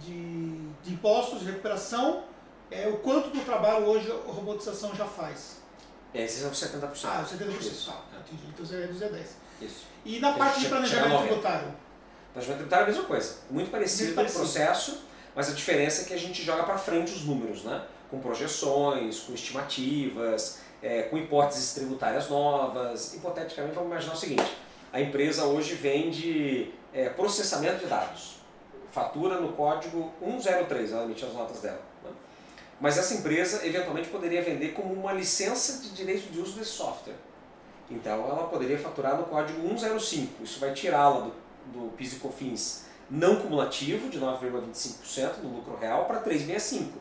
de, 0.00 0.68
de 0.82 0.92
impostos, 0.92 1.40
de 1.40 1.46
recuperação, 1.46 2.24
é, 2.70 2.88
o 2.88 2.98
quanto 2.98 3.30
do 3.30 3.44
trabalho 3.44 3.84
hoje 3.86 4.10
a 4.10 4.30
robotização 4.30 4.94
já 4.94 5.04
faz? 5.04 5.60
Esses 6.14 6.40
são 6.40 6.50
70%. 6.50 7.00
Ah, 7.04 7.24
70%. 7.24 7.60
Isso. 7.60 7.90
Tá, 7.90 8.18
entendi. 8.20 8.42
Então 8.48 8.64
você 8.64 8.80
reduz 8.80 9.02
a 9.02 9.08
10. 9.08 9.36
Isso. 9.60 9.86
E 10.04 10.18
na 10.18 10.32
parte 10.32 10.60
de 10.60 10.66
planejamento 10.68 11.04
chega 11.04 11.14
a 11.16 11.18
90. 11.20 11.28
tributário? 11.28 11.74
Planejamento 12.32 12.58
tributário 12.58 12.82
é 12.82 12.84
a 12.84 12.90
mesma 12.92 13.04
coisa. 13.04 13.34
Muito 13.50 13.70
parecido 13.70 14.04
Muito 14.04 14.10
no 14.10 14.16
parecido. 14.16 14.40
processo, 14.40 15.02
mas 15.34 15.48
a 15.50 15.52
diferença 15.52 16.02
é 16.02 16.04
que 16.04 16.14
a 16.14 16.18
gente 16.18 16.42
joga 16.42 16.62
para 16.64 16.78
frente 16.78 17.12
os 17.12 17.24
números, 17.24 17.64
né? 17.64 17.82
Com 18.10 18.18
projeções, 18.20 19.20
com 19.20 19.32
estimativas, 19.34 20.58
é, 20.82 21.02
com 21.02 21.16
hipóteses 21.18 21.74
tributárias 21.74 22.28
novas. 22.28 23.14
Hipoteticamente, 23.14 23.74
vamos 23.74 23.90
imaginar 23.90 24.14
o 24.14 24.16
seguinte: 24.16 24.56
a 24.92 25.00
empresa 25.00 25.44
hoje 25.44 25.74
vende 25.74 26.72
é, 26.92 27.08
processamento 27.10 27.78
de 27.80 27.86
dados. 27.86 28.36
Fatura 28.90 29.40
no 29.40 29.52
código 29.52 30.12
103, 30.20 30.92
ela 30.92 31.04
emitiu 31.04 31.28
as 31.28 31.34
notas 31.34 31.60
dela. 31.60 31.80
né? 32.02 32.10
Mas 32.80 32.98
essa 32.98 33.14
empresa 33.14 33.64
eventualmente 33.64 34.08
poderia 34.08 34.42
vender 34.42 34.68
como 34.72 34.92
uma 34.92 35.12
licença 35.12 35.80
de 35.80 35.90
direito 35.90 36.32
de 36.32 36.40
uso 36.40 36.58
desse 36.58 36.70
software. 36.72 37.14
Então 37.90 38.12
ela 38.28 38.46
poderia 38.48 38.78
faturar 38.78 39.16
no 39.16 39.24
código 39.24 39.60
105. 39.66 40.42
Isso 40.42 40.60
vai 40.60 40.72
tirá-la 40.72 41.20
do, 41.20 41.32
do 41.66 41.90
PIS 41.96 42.14
e 42.14 42.16
COFINS 42.16 42.90
não 43.10 43.36
cumulativo 43.36 44.08
de 44.08 44.20
9,25% 44.20 45.38
no 45.42 45.56
lucro 45.56 45.76
real 45.76 46.04
para 46.04 46.22
3,65%. 46.22 46.92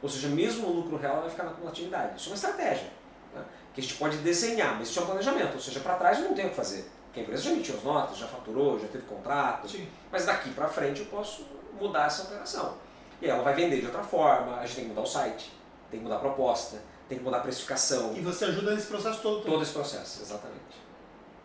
Ou 0.00 0.08
seja, 0.08 0.28
mesmo 0.28 0.68
no 0.68 0.74
lucro 0.74 0.96
real 0.96 1.22
vai 1.22 1.30
ficar 1.30 1.44
na 1.44 1.50
cumulatividade. 1.50 2.16
Isso 2.16 2.28
é 2.28 2.30
uma 2.30 2.36
estratégia 2.36 2.90
né? 3.34 3.42
que 3.74 3.80
a 3.80 3.82
gente 3.82 3.96
pode 3.96 4.18
desenhar, 4.18 4.76
mas 4.78 4.88
isso 4.88 5.00
é 5.00 5.02
um 5.02 5.06
planejamento. 5.06 5.54
Ou 5.54 5.60
seja, 5.60 5.80
para 5.80 5.96
trás 5.96 6.18
eu 6.18 6.26
não 6.26 6.34
tenho 6.34 6.46
o 6.48 6.50
que 6.50 6.56
fazer. 6.56 6.88
Porque 7.06 7.20
a 7.20 7.22
empresa 7.24 7.42
já 7.42 7.50
emitiu 7.50 7.74
as 7.76 7.82
notas, 7.82 8.18
já 8.18 8.28
faturou, 8.28 8.78
já 8.78 8.86
teve 8.86 9.04
contrato. 9.04 9.68
Sim. 9.68 9.88
Mas 10.12 10.26
daqui 10.26 10.50
para 10.50 10.68
frente 10.68 11.00
eu 11.00 11.06
posso 11.06 11.46
mudar 11.80 12.06
essa 12.06 12.22
operação. 12.22 12.74
E 13.20 13.26
ela 13.26 13.42
vai 13.42 13.54
vender 13.54 13.80
de 13.80 13.86
outra 13.86 14.02
forma, 14.02 14.58
a 14.58 14.66
gente 14.66 14.76
tem 14.76 14.84
que 14.84 14.90
mudar 14.90 15.02
o 15.02 15.06
site, 15.06 15.50
tem 15.90 15.98
que 15.98 16.04
mudar 16.04 16.16
a 16.16 16.20
proposta, 16.20 16.80
tem 17.08 17.18
que 17.18 17.24
mudar 17.24 17.38
a 17.38 17.40
precificação. 17.40 18.14
E 18.16 18.20
você 18.20 18.46
ajuda 18.46 18.74
nesse 18.74 18.86
processo 18.86 19.20
todo. 19.20 19.38
também. 19.38 19.52
Todo 19.52 19.62
esse 19.62 19.72
processo, 19.72 20.22
exatamente. 20.22 20.60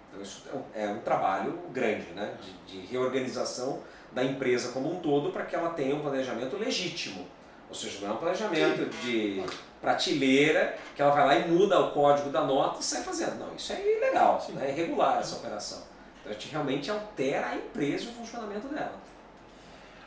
Então, 0.10 0.21
isso 0.21 0.43
é 0.52 0.56
um, 0.56 0.63
é 0.74 0.93
um 0.93 1.00
trabalho 1.02 1.60
grande, 1.71 2.12
né? 2.13 2.36
De, 2.41 2.80
de 2.80 2.86
reorganização 2.88 3.82
da 4.12 4.24
empresa 4.24 4.71
como 4.71 4.91
um 4.91 5.00
todo 5.00 5.32
para 5.32 5.45
que 5.45 5.56
ela 5.56 5.69
tenha 5.69 5.95
um 5.95 6.02
planejamento 6.02 6.58
legítimo. 6.58 7.26
Ou 7.69 7.76
seja, 7.76 8.00
não 8.02 8.10
é 8.10 8.13
um 8.13 8.17
planejamento 8.17 8.89
de 9.02 9.43
prateleira 9.80 10.78
que 10.93 11.02
ela 11.02 11.12
vai 11.12 11.26
lá 11.26 11.36
e 11.38 11.50
muda 11.50 11.80
o 11.80 11.91
código 11.91 12.30
da 12.30 12.43
nota 12.43 12.82
e 12.82 12.84
sai 12.84 13.02
fazendo. 13.02 13.39
Não, 13.39 13.56
isso 13.56 13.71
é 13.71 13.97
ilegal, 13.97 14.45
né? 14.50 14.67
é 14.67 14.71
irregular 14.71 15.19
essa 15.19 15.38
operação. 15.38 15.82
Então 16.19 16.32
a 16.32 16.34
gente 16.34 16.50
realmente 16.50 16.91
altera 16.91 17.47
a 17.47 17.56
empresa 17.56 18.04
e 18.04 18.08
o 18.08 18.12
funcionamento 18.12 18.67
dela. 18.67 19.00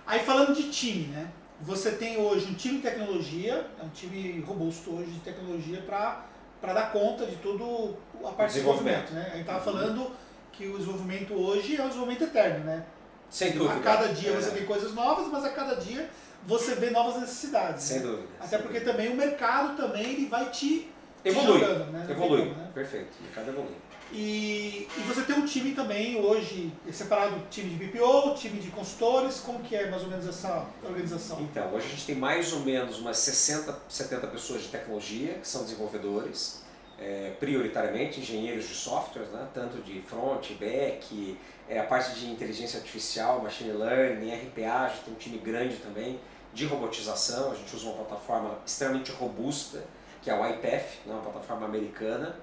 Aí 0.07 0.21
falando 0.21 0.55
de 0.55 0.71
time, 0.71 1.07
né? 1.07 1.31
Você 1.61 1.93
tem 1.93 2.19
hoje 2.19 2.47
um 2.51 2.55
time 2.55 2.77
de 2.77 2.83
tecnologia, 2.83 3.67
é 3.81 3.85
um 3.85 3.88
time 3.88 4.40
robusto 4.40 4.97
hoje 4.97 5.11
de 5.12 5.21
tecnologia 5.21 5.81
para 5.83 6.73
dar 6.73 6.93
conta 6.93 7.27
de 7.27 7.37
tudo 7.37 7.97
a 8.25 8.33
parte 8.33 8.53
de 8.55 8.59
Desenvolvimento. 8.61 9.12
né? 9.12 9.23
A 9.27 9.31
gente 9.31 9.40
estava 9.40 9.61
falando 9.61 10.11
que 10.53 10.67
o 10.67 10.77
desenvolvimento 10.79 11.35
hoje 11.35 11.77
é 11.77 11.83
um 11.83 11.88
desenvolvimento 11.88 12.25
eterno, 12.25 12.64
né? 12.64 12.85
Sem 13.31 13.53
dúvida. 13.53 13.75
A 13.75 13.81
cada 13.81 14.09
dia 14.12 14.31
É, 14.31 14.37
você 14.37 14.51
tem 14.51 14.64
coisas 14.67 14.95
novas, 14.95 15.29
mas 15.31 15.45
a 15.45 15.51
cada 15.51 15.77
dia 15.77 16.09
você 16.47 16.75
vê 16.75 16.90
novas 16.90 17.21
necessidades. 17.21 17.83
Sem 17.83 18.01
né? 18.01 18.07
dúvida. 18.07 18.29
Até 18.38 18.49
sem 18.49 18.59
porque 18.59 18.81
dúvida. 18.81 18.93
também 18.93 19.12
o 19.12 19.17
mercado 19.17 19.77
também 19.77 20.03
ele 20.05 20.27
vai 20.27 20.51
te, 20.51 20.90
Evolui. 21.25 21.61
jogando, 21.61 21.90
né? 21.90 22.07
Evolui. 22.09 22.40
como, 22.49 22.55
né? 22.55 22.71
Perfeito. 22.75 23.17
O 23.19 23.23
mercado 23.23 23.49
evolui. 23.49 23.75
E, 24.12 24.87
e 24.97 25.01
você 25.07 25.23
tem 25.23 25.37
um 25.37 25.45
time 25.45 25.73
também 25.73 26.21
hoje 26.21 26.73
separado, 26.93 27.37
time 27.51 27.71
de 27.71 27.85
BPO, 27.85 28.35
time 28.35 28.61
de 28.61 28.71
consultores, 28.71 29.40
como 29.40 29.61
que 29.61 29.75
é 29.75 29.90
mais 29.90 30.03
ou 30.03 30.09
menos 30.09 30.27
essa 30.27 30.67
organização? 30.83 31.40
Então, 31.40 31.73
hoje 31.73 31.87
a 31.87 31.90
gente 31.90 32.07
tem 32.07 32.14
mais 32.14 32.53
ou 32.53 32.61
menos 32.61 32.99
umas 32.99 33.19
60, 33.19 33.77
70 33.88 34.27
pessoas 34.29 34.62
de 34.62 34.69
tecnologia, 34.69 35.35
que 35.35 35.49
são 35.49 35.64
desenvolvedores, 35.64 36.62
é, 36.99 37.33
prioritariamente 37.40 38.21
engenheiros 38.21 38.69
de 38.69 38.75
softwares, 38.75 39.31
né? 39.31 39.49
tanto 39.53 39.79
de 39.79 40.01
front, 40.01 40.53
back, 40.61 41.37
é, 41.69 41.79
a 41.79 41.85
parte 41.85 42.19
de 42.19 42.31
inteligência 42.31 42.79
artificial, 42.79 43.43
machine 43.43 43.73
learning, 43.73 44.33
RPA, 44.33 44.85
a 44.85 44.88
gente 44.88 45.05
tem 45.05 45.14
um 45.14 45.17
time 45.17 45.38
grande 45.38 45.77
também 45.77 46.21
de 46.53 46.67
robotização, 46.67 47.51
a 47.51 47.55
gente 47.55 47.75
usa 47.75 47.87
uma 47.87 48.05
plataforma 48.05 48.59
extremamente 48.64 49.11
robusta, 49.11 49.83
que 50.23 50.31
é 50.31 50.35
o 50.35 50.47
iPath, 50.47 51.05
né? 51.05 51.12
uma 51.12 51.23
plataforma 51.23 51.67
americana, 51.67 52.37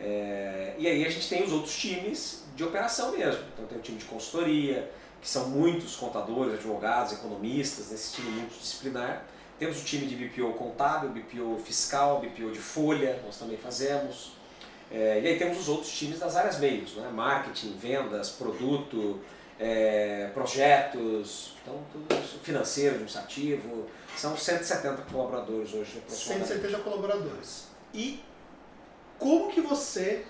é, 0.00 0.74
e 0.78 0.86
aí 0.86 1.04
a 1.04 1.08
gente 1.08 1.28
tem 1.28 1.42
os 1.42 1.52
outros 1.52 1.76
times 1.76 2.44
de 2.54 2.64
operação 2.64 3.12
mesmo. 3.12 3.42
Então 3.54 3.66
tem 3.66 3.78
o 3.78 3.80
time 3.80 3.98
de 3.98 4.04
consultoria, 4.04 4.90
que 5.20 5.28
são 5.28 5.48
muitos 5.48 5.96
contadores, 5.96 6.54
advogados, 6.54 7.12
economistas, 7.12 7.90
nesse 7.90 8.16
time 8.16 8.30
multidisciplinar. 8.30 9.24
Temos 9.58 9.80
o 9.80 9.84
time 9.84 10.06
de 10.06 10.14
BPO 10.16 10.52
contábil, 10.52 11.10
BPO 11.10 11.58
fiscal, 11.64 12.20
BPO 12.20 12.50
de 12.52 12.58
folha, 12.58 13.20
nós 13.24 13.38
também 13.38 13.56
fazemos. 13.56 14.32
É, 14.90 15.20
e 15.20 15.26
aí 15.26 15.38
temos 15.38 15.58
os 15.58 15.68
outros 15.68 15.90
times 15.90 16.18
das 16.18 16.36
áreas 16.36 16.58
meios, 16.58 16.94
né? 16.94 17.10
marketing, 17.12 17.76
vendas, 17.76 18.30
produto, 18.30 19.20
é, 19.58 20.30
projetos, 20.34 21.54
então 21.62 21.80
tudo 21.90 22.22
isso, 22.22 22.38
financeiro, 22.42 22.90
administrativo. 22.90 23.86
São 24.16 24.36
170 24.36 25.02
colaboradores 25.10 25.74
hoje 25.74 25.98
aproximadamente. 25.98 26.48
170 26.48 26.78
colaboradores. 26.84 27.64
E 27.92 28.20
como 29.18 29.50
que 29.50 29.60
você 29.60 30.24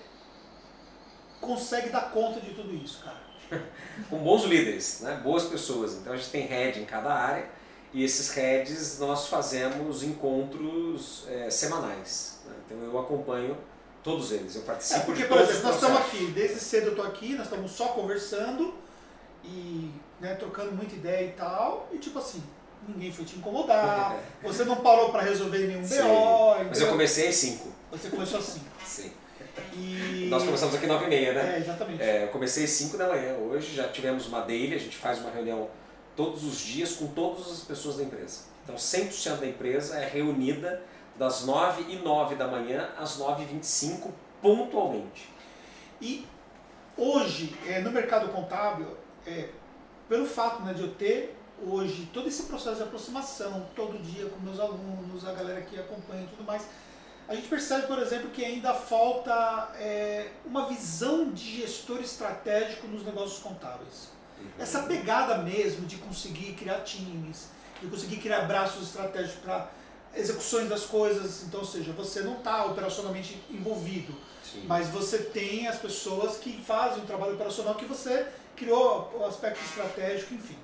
consegue 1.41 1.89
dar 1.89 2.11
conta 2.11 2.39
de 2.39 2.53
tudo 2.53 2.73
isso, 2.73 3.03
cara? 3.03 3.27
com 4.09 4.17
bons 4.17 4.43
líderes, 4.43 5.01
né? 5.01 5.19
boas 5.23 5.45
pessoas. 5.45 5.93
Então 5.93 6.13
a 6.13 6.17
gente 6.17 6.29
tem 6.29 6.45
head 6.45 6.79
em 6.79 6.85
cada 6.85 7.13
área 7.13 7.47
e 7.93 8.03
esses 8.03 8.29
heads 8.31 8.99
nós 8.99 9.27
fazemos 9.27 10.03
encontros 10.03 11.25
é, 11.29 11.49
semanais. 11.49 12.39
né? 12.45 12.55
Então 12.65 12.83
eu 12.83 12.99
acompanho 12.99 13.57
todos 14.03 14.31
eles, 14.31 14.55
eu 14.55 14.61
participo 14.61 15.01
É, 15.01 15.03
porque, 15.05 15.23
de 15.23 15.27
por 15.27 15.37
todos 15.37 15.49
exemplo, 15.49 15.69
os 15.69 15.81
nós 15.81 15.83
estamos 15.83 16.07
aqui, 16.07 16.31
desde 16.31 16.59
cedo 16.59 16.85
eu 16.87 16.91
estou 16.91 17.05
aqui, 17.05 17.33
nós 17.33 17.47
estamos 17.47 17.71
só 17.71 17.87
conversando, 17.87 18.73
e 19.43 19.91
né, 20.19 20.35
trocando 20.35 20.71
muita 20.71 20.95
ideia 20.95 21.27
e 21.27 21.31
tal, 21.31 21.89
e 21.91 21.97
tipo 21.97 22.17
assim, 22.17 22.41
ninguém 22.87 23.11
foi 23.11 23.25
te 23.25 23.37
incomodar, 23.37 24.17
você 24.41 24.63
não 24.63 24.77
parou 24.77 25.11
para 25.11 25.23
resolver 25.23 25.67
nenhum 25.67 25.85
Sim. 25.85 26.03
BO. 26.03 26.65
Mas 26.69 26.79
eu 26.79 26.87
comecei 26.87 27.27
às 27.27 27.35
5. 27.35 27.76
Você 27.97 28.09
começou 28.09 28.39
assim. 28.39 28.61
Sim. 28.85 29.11
E... 29.73 30.27
Nós 30.29 30.43
começamos 30.43 30.75
aqui 30.75 30.85
9 30.85 31.05
e 31.05 31.09
meia, 31.09 31.33
né? 31.33 31.55
É, 31.55 31.59
exatamente. 31.59 32.01
É, 32.01 32.23
eu 32.25 32.27
comecei 32.27 32.65
às 32.65 32.69
5 32.69 32.95
da 32.97 33.07
manhã. 33.07 33.33
Hoje 33.37 33.75
já 33.75 33.87
tivemos 33.87 34.27
uma 34.27 34.41
daily, 34.41 34.75
a 34.75 34.79
gente 34.79 34.95
faz 34.95 35.19
uma 35.19 35.31
reunião 35.31 35.67
todos 36.15 36.43
os 36.43 36.59
dias 36.59 36.93
com 36.93 37.07
todas 37.07 37.51
as 37.51 37.59
pessoas 37.61 37.97
da 37.97 38.03
empresa. 38.03 38.41
Então 38.63 38.75
100% 38.75 39.37
da 39.37 39.47
empresa 39.47 39.97
é 39.97 40.07
reunida 40.07 40.83
das 41.17 41.45
9 41.45 41.91
e 41.91 41.95
9 41.95 42.35
da 42.35 42.47
manhã 42.47 42.89
às 42.97 43.17
9 43.17 43.43
e 43.43 43.45
25 43.47 44.13
pontualmente. 44.41 45.29
E 45.99 46.27
hoje, 46.95 47.55
é, 47.65 47.79
no 47.79 47.91
mercado 47.91 48.29
contábil, 48.29 48.95
é, 49.25 49.49
pelo 50.07 50.27
fato 50.27 50.61
né, 50.61 50.73
de 50.73 50.83
eu 50.83 50.93
ter 50.93 51.35
hoje 51.65 52.07
todo 52.13 52.27
esse 52.27 52.43
processo 52.43 52.75
de 52.75 52.83
aproximação, 52.83 53.65
todo 53.75 53.97
dia 53.99 54.29
com 54.29 54.39
meus 54.41 54.59
alunos, 54.59 55.27
a 55.27 55.31
galera 55.33 55.61
que 55.61 55.79
acompanha 55.79 56.23
e 56.23 56.27
tudo 56.27 56.43
mais, 56.43 56.67
a 57.27 57.35
gente 57.35 57.47
percebe, 57.47 57.87
por 57.87 57.99
exemplo, 57.99 58.29
que 58.29 58.43
ainda 58.43 58.73
falta 58.73 59.71
é, 59.75 60.31
uma 60.45 60.67
visão 60.67 61.29
de 61.31 61.61
gestor 61.61 61.99
estratégico 61.99 62.87
nos 62.87 63.05
negócios 63.05 63.39
contábeis. 63.39 64.09
Essa 64.57 64.83
pegada 64.83 65.39
mesmo 65.39 65.85
de 65.85 65.97
conseguir 65.97 66.53
criar 66.53 66.81
times, 66.81 67.49
de 67.81 67.87
conseguir 67.87 68.17
criar 68.17 68.41
braços 68.41 68.87
estratégicos 68.87 69.41
para 69.41 69.69
execuções 70.15 70.69
das 70.69 70.85
coisas, 70.85 71.43
então, 71.43 71.59
ou 71.59 71.65
seja, 71.65 71.91
você 71.91 72.21
não 72.21 72.37
está 72.37 72.65
operacionalmente 72.65 73.41
envolvido, 73.49 74.15
Sim. 74.43 74.63
mas 74.65 74.87
você 74.87 75.17
tem 75.17 75.67
as 75.67 75.77
pessoas 75.77 76.37
que 76.37 76.61
fazem 76.61 77.03
o 77.03 77.05
trabalho 77.05 77.33
operacional 77.33 77.75
que 77.75 77.85
você 77.85 78.25
criou 78.55 79.13
o 79.19 79.25
aspecto 79.25 79.63
estratégico, 79.63 80.33
enfim. 80.33 80.57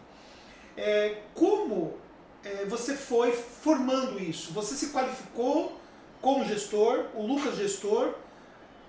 É, 0.77 1.21
como 1.35 1.97
é, 2.43 2.65
você 2.65 2.95
foi 2.95 3.31
formando 3.31 4.19
isso? 4.19 4.51
Você 4.53 4.75
se 4.75 4.91
qualificou 4.91 5.79
como 6.23 6.43
gestor, 6.45 7.05
o 7.13 7.21
Lucas 7.27 7.55
gestor. 7.57 8.15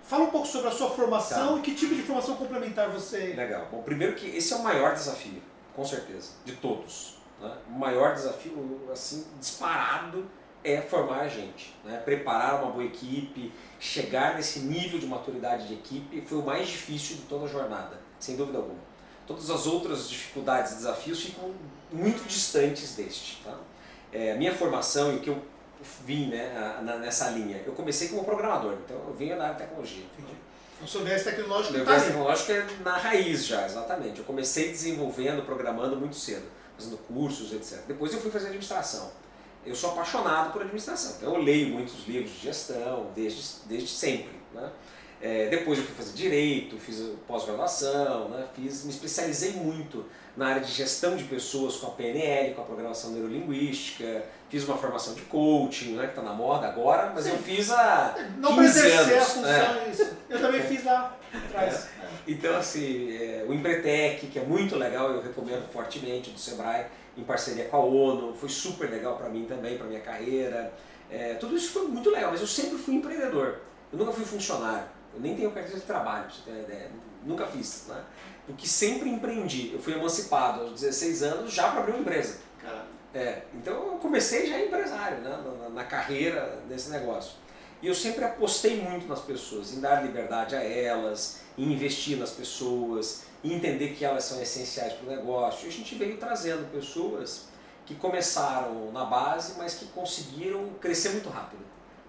Fala 0.05 0.25
um 0.25 0.31
pouco 0.31 0.47
sobre 0.47 0.69
a 0.69 0.71
sua 0.71 0.91
formação 0.91 1.55
Tá. 1.55 1.59
e 1.59 1.63
que 1.63 1.75
tipo 1.75 1.95
de 1.95 2.03
formação 2.03 2.37
complementar 2.37 2.89
você. 2.91 3.33
Legal. 3.35 3.69
Bom, 3.71 3.83
primeiro 3.83 4.15
que 4.15 4.27
esse 4.37 4.53
é 4.53 4.57
o 4.57 4.63
maior 4.63 4.93
desafio, 4.95 5.43
com 5.75 5.85
certeza, 5.85 6.33
de 6.45 6.53
todos. 6.57 7.17
né? 7.41 7.51
O 7.69 7.73
maior 7.79 8.15
desafio, 8.15 8.87
assim, 8.93 9.27
disparado, 9.41 10.27
é 10.63 10.81
formar 10.81 11.21
a 11.23 11.29
gente. 11.29 11.75
né? 11.85 11.99
Preparar 12.05 12.63
uma 12.63 12.71
boa 12.71 12.85
equipe, 12.85 13.53
chegar 13.81 14.35
nesse 14.37 14.61
nível 14.61 14.99
de 14.99 15.07
maturidade 15.07 15.67
de 15.69 15.75
equipe 15.75 16.21
foi 16.27 16.39
o 16.39 16.43
mais 16.43 16.69
difícil 16.69 17.17
de 17.17 17.23
toda 17.23 17.47
a 17.47 17.49
jornada, 17.49 17.99
sem 18.21 18.37
dúvida 18.37 18.59
alguma. 18.59 18.79
Todas 19.27 19.49
as 19.51 19.67
outras 19.67 20.09
dificuldades 20.09 20.73
e 20.73 20.75
desafios 20.77 21.23
ficam 21.23 21.51
muito 21.91 22.23
distantes 22.29 22.95
deste. 22.95 23.43
Tá? 23.43 23.57
É, 24.13 24.33
a 24.33 24.37
minha 24.37 24.55
formação 24.55 25.13
e 25.15 25.17
o 25.17 25.21
que 25.21 25.29
eu 25.31 25.43
vim 26.05 26.27
né, 26.29 26.81
na- 26.83 26.97
nessa 26.97 27.31
linha, 27.31 27.63
eu 27.67 27.73
comecei 27.73 28.09
como 28.09 28.25
programador, 28.25 28.75
então 28.85 28.97
eu 28.97 29.15
venho 29.15 29.37
da 29.37 29.45
área 29.45 29.55
de 29.57 29.63
tecnologia. 29.63 30.05
O 30.83 30.87
seu 30.87 31.03
viés 31.05 31.23
tecnológico 31.23 31.73
Meu 31.73 31.83
está 31.83 31.93
viés 31.93 32.03
ali. 32.05 32.13
tecnológico 32.13 32.53
é 32.53 32.67
na 32.85 32.97
raiz 32.97 33.47
já, 33.47 33.65
exatamente. 33.65 34.19
Eu 34.19 34.25
comecei 34.25 34.69
desenvolvendo, 34.71 35.45
programando 35.47 35.97
muito 35.97 36.17
cedo, 36.17 36.45
fazendo 36.77 36.99
cursos, 36.99 37.53
etc. 37.53 37.81
Depois 37.87 38.13
eu 38.13 38.21
fui 38.21 38.31
fazer 38.31 38.47
administração. 38.47 39.11
Eu 39.65 39.75
sou 39.75 39.91
apaixonado 39.93 40.53
por 40.53 40.61
administração, 40.61 41.15
então 41.17 41.35
eu 41.35 41.41
leio 41.43 41.69
muitos 41.69 42.07
livros 42.07 42.33
de 42.33 42.41
gestão, 42.41 43.11
desde, 43.15 43.43
desde 43.67 43.89
sempre. 43.89 44.33
Né? 44.53 44.69
É, 45.25 45.47
depois 45.49 45.79
eu 45.79 45.87
fui 45.87 45.95
fazer 45.95 46.13
direito, 46.13 46.77
fiz 46.77 47.03
pós-graduação, 47.27 48.29
né? 48.29 48.45
fiz, 48.55 48.85
me 48.85 48.91
especializei 48.91 49.53
muito 49.53 50.05
na 50.37 50.49
área 50.49 50.61
de 50.61 50.71
gestão 50.71 51.17
de 51.17 51.25
pessoas 51.25 51.77
com 51.77 51.87
a 51.87 51.91
PNL, 51.93 52.53
com 52.53 52.61
a 52.61 52.65
programação 52.67 53.13
neurolinguística, 53.13 54.23
fiz 54.51 54.69
uma 54.69 54.77
formação 54.77 55.15
de 55.15 55.23
coaching, 55.23 55.95
né, 55.95 56.03
que 56.03 56.11
está 56.11 56.21
na 56.21 56.35
moda 56.35 56.67
agora, 56.67 57.11
mas 57.15 57.25
Sim. 57.25 57.31
eu 57.31 57.39
fiz 57.39 57.71
há 57.71 58.15
Não 58.37 58.55
para 58.55 58.65
15 58.65 58.79
exercer 58.79 58.99
a 58.99 59.17
anos. 59.17 59.29
função, 59.29 59.51
é. 59.51 59.85
é 59.87 59.91
isso. 59.91 60.17
Eu 60.29 60.41
também 60.43 60.61
fiz 60.61 60.85
lá 60.85 61.17
atrás. 61.33 61.75
É. 61.75 61.89
Então, 62.29 62.57
assim, 62.57 63.17
é, 63.17 63.47
o 63.49 63.55
Empretec, 63.55 64.27
que 64.27 64.39
é 64.39 64.43
muito 64.43 64.77
legal, 64.77 65.11
eu 65.11 65.23
recomendo 65.23 65.67
fortemente, 65.73 66.33
do 66.33 66.39
Sebrae, 66.39 66.85
em 67.17 67.25
parceria 67.25 67.65
com 67.65 67.79
a 67.79 67.81
ONU, 67.81 68.35
foi 68.35 68.51
super 68.51 68.91
legal 68.91 69.17
para 69.17 69.31
mim 69.31 69.47
também, 69.47 69.79
para 69.79 69.87
minha 69.87 70.01
carreira. 70.01 70.71
É, 71.11 71.33
tudo 71.33 71.57
isso 71.57 71.71
foi 71.71 71.89
muito 71.89 72.11
legal, 72.11 72.31
mas 72.31 72.43
eu 72.43 72.47
sempre 72.47 72.77
fui 72.77 72.97
empreendedor. 72.97 73.61
Eu 73.91 73.99
nunca 73.99 74.13
fui 74.13 74.27
funcionário. 74.27 74.85
Eu 75.15 75.21
nem 75.21 75.37
tenho 75.37 75.51
carteira 75.51 75.79
de 75.79 75.87
trabalho, 75.87 76.25
pra 76.25 76.35
você 76.35 76.43
ter 76.43 76.51
uma 76.51 76.63
ideia. 76.63 76.91
Nunca 77.25 77.47
fiz, 77.47 77.87
né? 77.89 78.05
Porque 78.47 78.67
sempre 78.67 79.09
empreendi. 79.09 79.73
Eu 79.73 79.81
fui 79.81 79.95
emancipado 79.95 80.63
aos 80.63 80.81
16 80.81 81.23
anos 81.23 81.53
já 81.53 81.71
para 81.71 81.81
abrir 81.81 81.93
uma 81.93 82.01
empresa. 82.01 82.39
Caramba. 82.61 82.95
É, 83.15 83.43
então 83.55 83.75
eu 83.75 83.99
comecei 83.99 84.47
já 84.47 84.61
empresário, 84.61 85.19
né, 85.19 85.39
na, 85.61 85.69
na 85.69 85.85
carreira 85.85 86.61
desse 86.69 86.91
negócio. 86.91 87.35
E 87.81 87.87
eu 87.87 87.95
sempre 87.95 88.25
apostei 88.25 88.81
muito 88.81 89.07
nas 89.07 89.21
pessoas, 89.21 89.73
em 89.73 89.81
dar 89.81 90.03
liberdade 90.03 90.57
a 90.57 90.63
elas, 90.63 91.41
em 91.57 91.73
investir 91.73 92.19
nas 92.19 92.31
pessoas, 92.31 93.25
em 93.45 93.53
entender 93.53 93.91
que 93.91 94.05
elas 94.05 94.25
são 94.25 94.41
essenciais 94.43 94.95
para 94.95 95.07
o 95.07 95.17
negócio. 95.17 95.67
E 95.67 95.69
a 95.69 95.73
gente 95.73 95.95
veio 95.95 96.17
trazendo 96.17 96.71
pessoas 96.73 97.49
que 97.87 97.95
começaram 97.95 98.91
na 98.91 99.05
base, 99.05 99.55
mas 99.59 99.75
que 99.75 99.87
conseguiram 99.87 100.71
crescer 100.81 101.11
muito 101.11 101.29
rápido, 101.29 101.63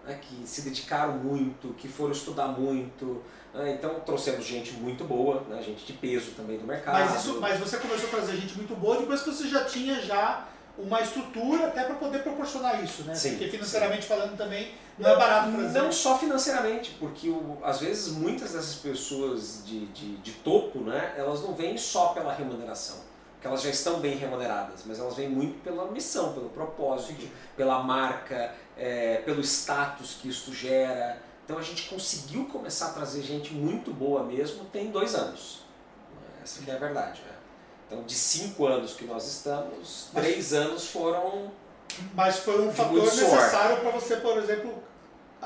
né, 0.05 0.19
que 0.21 0.47
se 0.47 0.61
dedicaram 0.61 1.13
muito, 1.17 1.69
que 1.77 1.87
foram 1.87 2.11
estudar 2.11 2.47
muito. 2.47 3.21
né, 3.53 3.73
então 3.73 3.99
trouxemos 4.01 4.45
gente 4.45 4.73
muito 4.73 5.03
boa, 5.03 5.41
né, 5.49 5.61
gente 5.63 5.85
de 5.85 5.93
peso 5.93 6.31
também 6.31 6.57
do 6.57 6.65
mercado. 6.65 6.93
Mas, 6.99 7.19
isso, 7.23 7.39
mas 7.39 7.59
você 7.59 7.77
começou 7.77 8.07
a 8.07 8.11
trazer 8.11 8.35
gente 8.37 8.55
muito 8.55 8.75
boa 8.75 8.97
depois 8.97 9.21
que 9.21 9.31
você 9.31 9.47
já 9.47 9.63
tinha 9.65 10.01
já 10.01 10.47
uma 10.77 10.99
estrutura 11.01 11.67
até 11.67 11.85
para 11.85 11.95
poder 11.95 12.19
proporcionar 12.19 12.83
isso, 12.83 13.03
né? 13.03 13.15
Sim, 13.15 13.29
Porque 13.31 13.47
financeiramente 13.47 14.05
falando 14.05 14.35
também 14.35 14.73
não 14.99 15.09
é 15.09 15.15
barato 15.15 15.49
trazer. 15.53 15.81
Não 15.81 15.89
só 15.89 16.17
financeiramente, 16.19 16.97
porque 16.99 17.29
o- 17.29 17.57
às 17.63 17.79
vezes 17.79 18.09
muitas 18.11 18.51
dessas 18.51 18.75
pessoas 18.75 19.63
de, 19.65 19.85
de, 19.87 20.17
de 20.17 20.31
topo, 20.33 20.79
né, 20.81 21.13
elas 21.17 21.41
não 21.41 21.53
vêm 21.55 21.77
só 21.77 22.07
pela 22.09 22.33
remuneração, 22.33 22.97
porque 23.45 23.47
elas 23.47 23.61
já 23.61 23.69
estão 23.69 23.99
bem 23.99 24.15
remuneradas, 24.17 24.81
mas 24.87 24.99
elas 24.99 25.15
vêm 25.15 25.29
muito 25.29 25.61
pela 25.63 25.85
missão, 25.91 26.33
pelo 26.33 26.49
propósito, 26.49 27.29
pela 27.55 27.83
marca, 27.83 28.55
é, 28.75 29.17
pelo 29.17 29.41
status 29.41 30.17
que 30.19 30.29
isso 30.29 30.51
gera. 30.51 31.21
Então 31.43 31.59
a 31.59 31.61
gente 31.61 31.87
conseguiu 31.87 32.45
começar 32.45 32.87
a 32.87 32.93
trazer 32.93 33.21
gente 33.21 33.53
muito 33.53 33.93
boa 33.93 34.23
mesmo 34.23 34.65
tem 34.65 34.89
dois 34.89 35.13
anos. 35.13 35.63
Essa 36.43 36.63
que 36.63 36.71
é 36.71 36.73
a 36.73 36.79
verdade. 36.79 37.21
Né? 37.21 37.33
Então 37.85 38.03
de 38.03 38.15
cinco 38.15 38.65
anos 38.65 38.93
que 38.93 39.05
nós 39.05 39.27
estamos, 39.27 40.09
Mas- 40.11 40.23
três 40.25 40.53
anos 40.53 40.87
foram 40.89 41.51
Mas 42.15 42.39
foi 42.39 42.67
um 42.67 42.73
fator 42.73 42.99
necessário 42.99 43.77
para 43.79 43.91
você, 43.91 44.15
por 44.17 44.37
exemplo, 44.39 44.73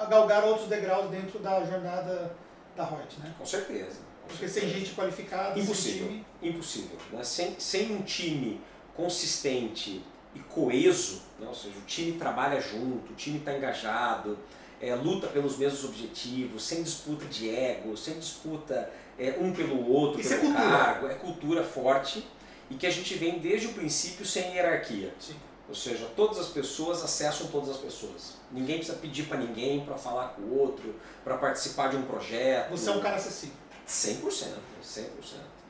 galgar 0.10 0.46
outros 0.46 0.70
degraus 0.70 1.10
dentro 1.10 1.40
da 1.40 1.66
jornada 1.66 2.34
da 2.78 2.86
Reut, 2.86 3.20
né? 3.20 3.34
com 3.38 3.46
certeza. 3.46 4.09
Porque 4.30 4.48
sem 4.48 4.70
gente 4.70 4.92
qualificada, 4.94 5.60
Impossível. 5.60 6.08
time. 6.08 6.26
Impossível. 6.42 6.98
Né? 7.12 7.24
Sem, 7.24 7.60
sem 7.60 7.92
um 7.96 8.02
time 8.04 8.62
consistente 8.96 10.02
e 10.36 10.40
coeso, 10.40 11.22
né? 11.40 11.48
ou 11.48 11.56
seja, 11.56 11.76
o 11.78 11.82
time 11.86 12.14
trabalha 12.18 12.62
junto, 12.62 13.12
o 13.12 13.16
time 13.16 13.40
está 13.40 13.56
engajado, 13.56 14.38
é, 14.82 14.94
luta 14.96 15.28
pelos 15.28 15.58
mesmos 15.58 15.84
objetivos, 15.84 16.64
sem 16.64 16.84
disputa 16.84 17.26
de 17.26 17.50
ego, 17.50 17.98
sem 17.98 18.20
disputa 18.20 18.92
é, 19.18 19.36
um 19.40 19.52
pelo 19.52 19.90
outro, 19.90 20.22
Isso 20.22 20.34
é 20.34 20.38
pelo 20.38 20.54
cultura. 20.54 20.78
cargo, 20.78 21.08
é 21.08 21.16
cultura 21.16 21.64
forte 21.64 22.26
e 22.70 22.76
que 22.76 22.86
a 22.86 22.92
gente 22.92 23.14
vem 23.16 23.40
desde 23.40 23.68
o 23.68 23.74
princípio 23.74 24.26
sem 24.26 24.54
hierarquia. 24.54 25.14
Sim. 25.20 25.36
Ou 25.68 25.76
seja, 25.76 26.08
todas 26.16 26.40
as 26.40 26.48
pessoas 26.48 27.04
acessam 27.04 27.48
todas 27.48 27.70
as 27.70 27.78
pessoas. 27.78 28.34
Ninguém 28.52 28.78
precisa 28.78 28.98
pedir 28.98 29.24
para 29.26 29.38
ninguém 29.38 29.82
para 29.86 29.96
falar 29.96 30.30
com 30.30 30.42
o 30.42 30.58
outro, 30.60 30.96
para 31.24 31.38
participar 31.38 31.90
de 31.90 31.96
um 31.98 32.02
projeto. 32.04 32.72
Você 32.72 32.90
é 32.90 32.94
um 32.94 33.00
cara 33.00 33.18
acessível. 33.18 33.56
100%, 33.90 34.22
100%, 34.84 35.04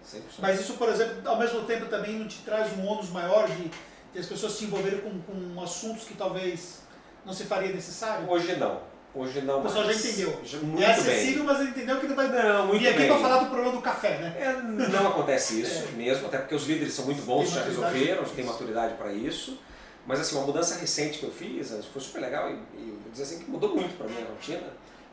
100%. 0.05 0.21
Mas 0.39 0.60
isso, 0.60 0.73
por 0.73 0.89
exemplo, 0.89 1.27
ao 1.27 1.38
mesmo 1.39 1.63
tempo 1.63 1.86
também 1.86 2.19
não 2.19 2.27
te 2.27 2.39
traz 2.39 2.77
um 2.77 2.86
ônus 2.86 3.10
maior 3.10 3.47
de, 3.47 3.71
de 4.13 4.19
as 4.19 4.25
pessoas 4.25 4.53
se 4.53 4.65
envolverem 4.65 4.99
com, 5.01 5.21
com 5.21 5.62
assuntos 5.62 6.03
que 6.03 6.15
talvez 6.15 6.79
não 7.25 7.34
se 7.34 7.45
faria 7.45 7.71
necessário? 7.71 8.29
Hoje 8.29 8.55
não. 8.58 8.82
Hoje 9.15 9.41
não 9.41 9.60
O 9.60 9.63
pessoal 9.63 9.86
já 9.86 9.93
entendeu. 9.93 10.39
Já- 10.43 10.60
muito 10.60 10.84
é 10.84 10.91
acessível, 10.91 11.38
bem. 11.38 11.45
mas 11.45 11.60
ele 11.62 11.69
entendeu 11.69 11.99
que 11.99 12.08
não 12.08 12.15
vai 12.15 12.27
Não, 12.27 12.67
muito 12.67 12.79
vir 12.82 12.89
aqui 12.89 13.08
para 13.08 13.17
falar 13.17 13.38
do 13.43 13.49
problema 13.49 13.71
do 13.71 13.82
café, 13.82 14.17
né? 14.19 14.36
É, 14.39 14.62
não 14.62 15.08
acontece 15.08 15.62
isso 15.62 15.86
É. 15.89 15.91
mesmo, 15.93 16.27
até 16.27 16.38
porque 16.38 16.53
os 16.53 16.67
líderes 16.67 16.93
são 16.93 17.05
muito 17.05 17.23
bons, 17.23 17.49
já 17.49 17.63
resolveram, 17.63 18.23
já 18.23 18.34
tem 18.36 18.45
maturidade 18.45 18.93
para 18.95 19.12
isso. 19.12 19.58
Mas 20.05 20.19
assim, 20.19 20.36
uma 20.36 20.45
mudança 20.45 20.75
recente 20.75 21.17
que 21.19 21.25
eu 21.25 21.32
fiz, 21.32 21.69
foi 21.91 22.01
super 22.01 22.19
legal 22.21 22.49
e, 22.51 22.53
e 22.77 22.97
vou 23.01 23.12
dizer 23.12 23.23
assim 23.23 23.39
que 23.39 23.49
mudou 23.49 23.75
muito 23.75 23.97
para 23.97 24.08
minha 24.08 24.25
rotina, 24.25 24.67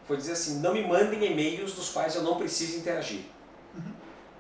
foi 0.07 0.17
dizer 0.17 0.33
assim, 0.33 0.61
não 0.61 0.73
me 0.73 0.87
mandem 0.87 1.25
e-mails 1.25 1.73
dos 1.73 1.91
quais 1.91 2.15
eu 2.15 2.23
não 2.23 2.37
preciso 2.37 2.79
interagir. 2.79 3.25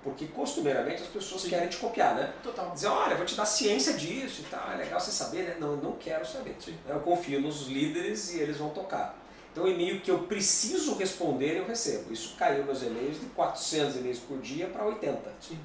Porque 0.06 0.26
costumeiramente 0.26 1.02
as 1.02 1.08
pessoas 1.08 1.42
Sim. 1.42 1.48
querem 1.48 1.68
te 1.68 1.78
copiar, 1.78 2.14
né? 2.14 2.32
Total. 2.40 2.70
Dizer, 2.70 2.86
olha, 2.86 3.16
vou 3.16 3.26
te 3.26 3.34
dar 3.34 3.44
ciência 3.44 3.94
disso 3.94 4.42
e 4.42 4.44
tal, 4.44 4.70
é 4.72 4.76
legal 4.76 5.00
você 5.00 5.10
saber, 5.10 5.42
né? 5.42 5.56
Não, 5.58 5.72
eu 5.72 5.76
não 5.78 5.92
quero 5.94 6.24
saber. 6.24 6.54
Sim. 6.60 6.76
Eu 6.88 7.00
confio 7.00 7.40
nos 7.40 7.66
líderes 7.66 8.32
e 8.32 8.38
eles 8.38 8.58
vão 8.58 8.70
tocar. 8.70 9.18
Então, 9.50 9.64
o 9.64 9.68
e-mail 9.68 10.00
que 10.00 10.10
eu 10.10 10.20
preciso 10.20 10.94
responder, 10.94 11.56
eu 11.56 11.66
recebo. 11.66 12.12
Isso 12.12 12.36
caiu 12.38 12.64
meus 12.64 12.82
e-mails 12.82 13.18
de 13.18 13.26
400 13.26 13.96
e-mails 13.96 14.18
por 14.20 14.38
dia 14.38 14.68
para 14.68 14.84
80. 14.84 15.32
Sim. 15.40 15.58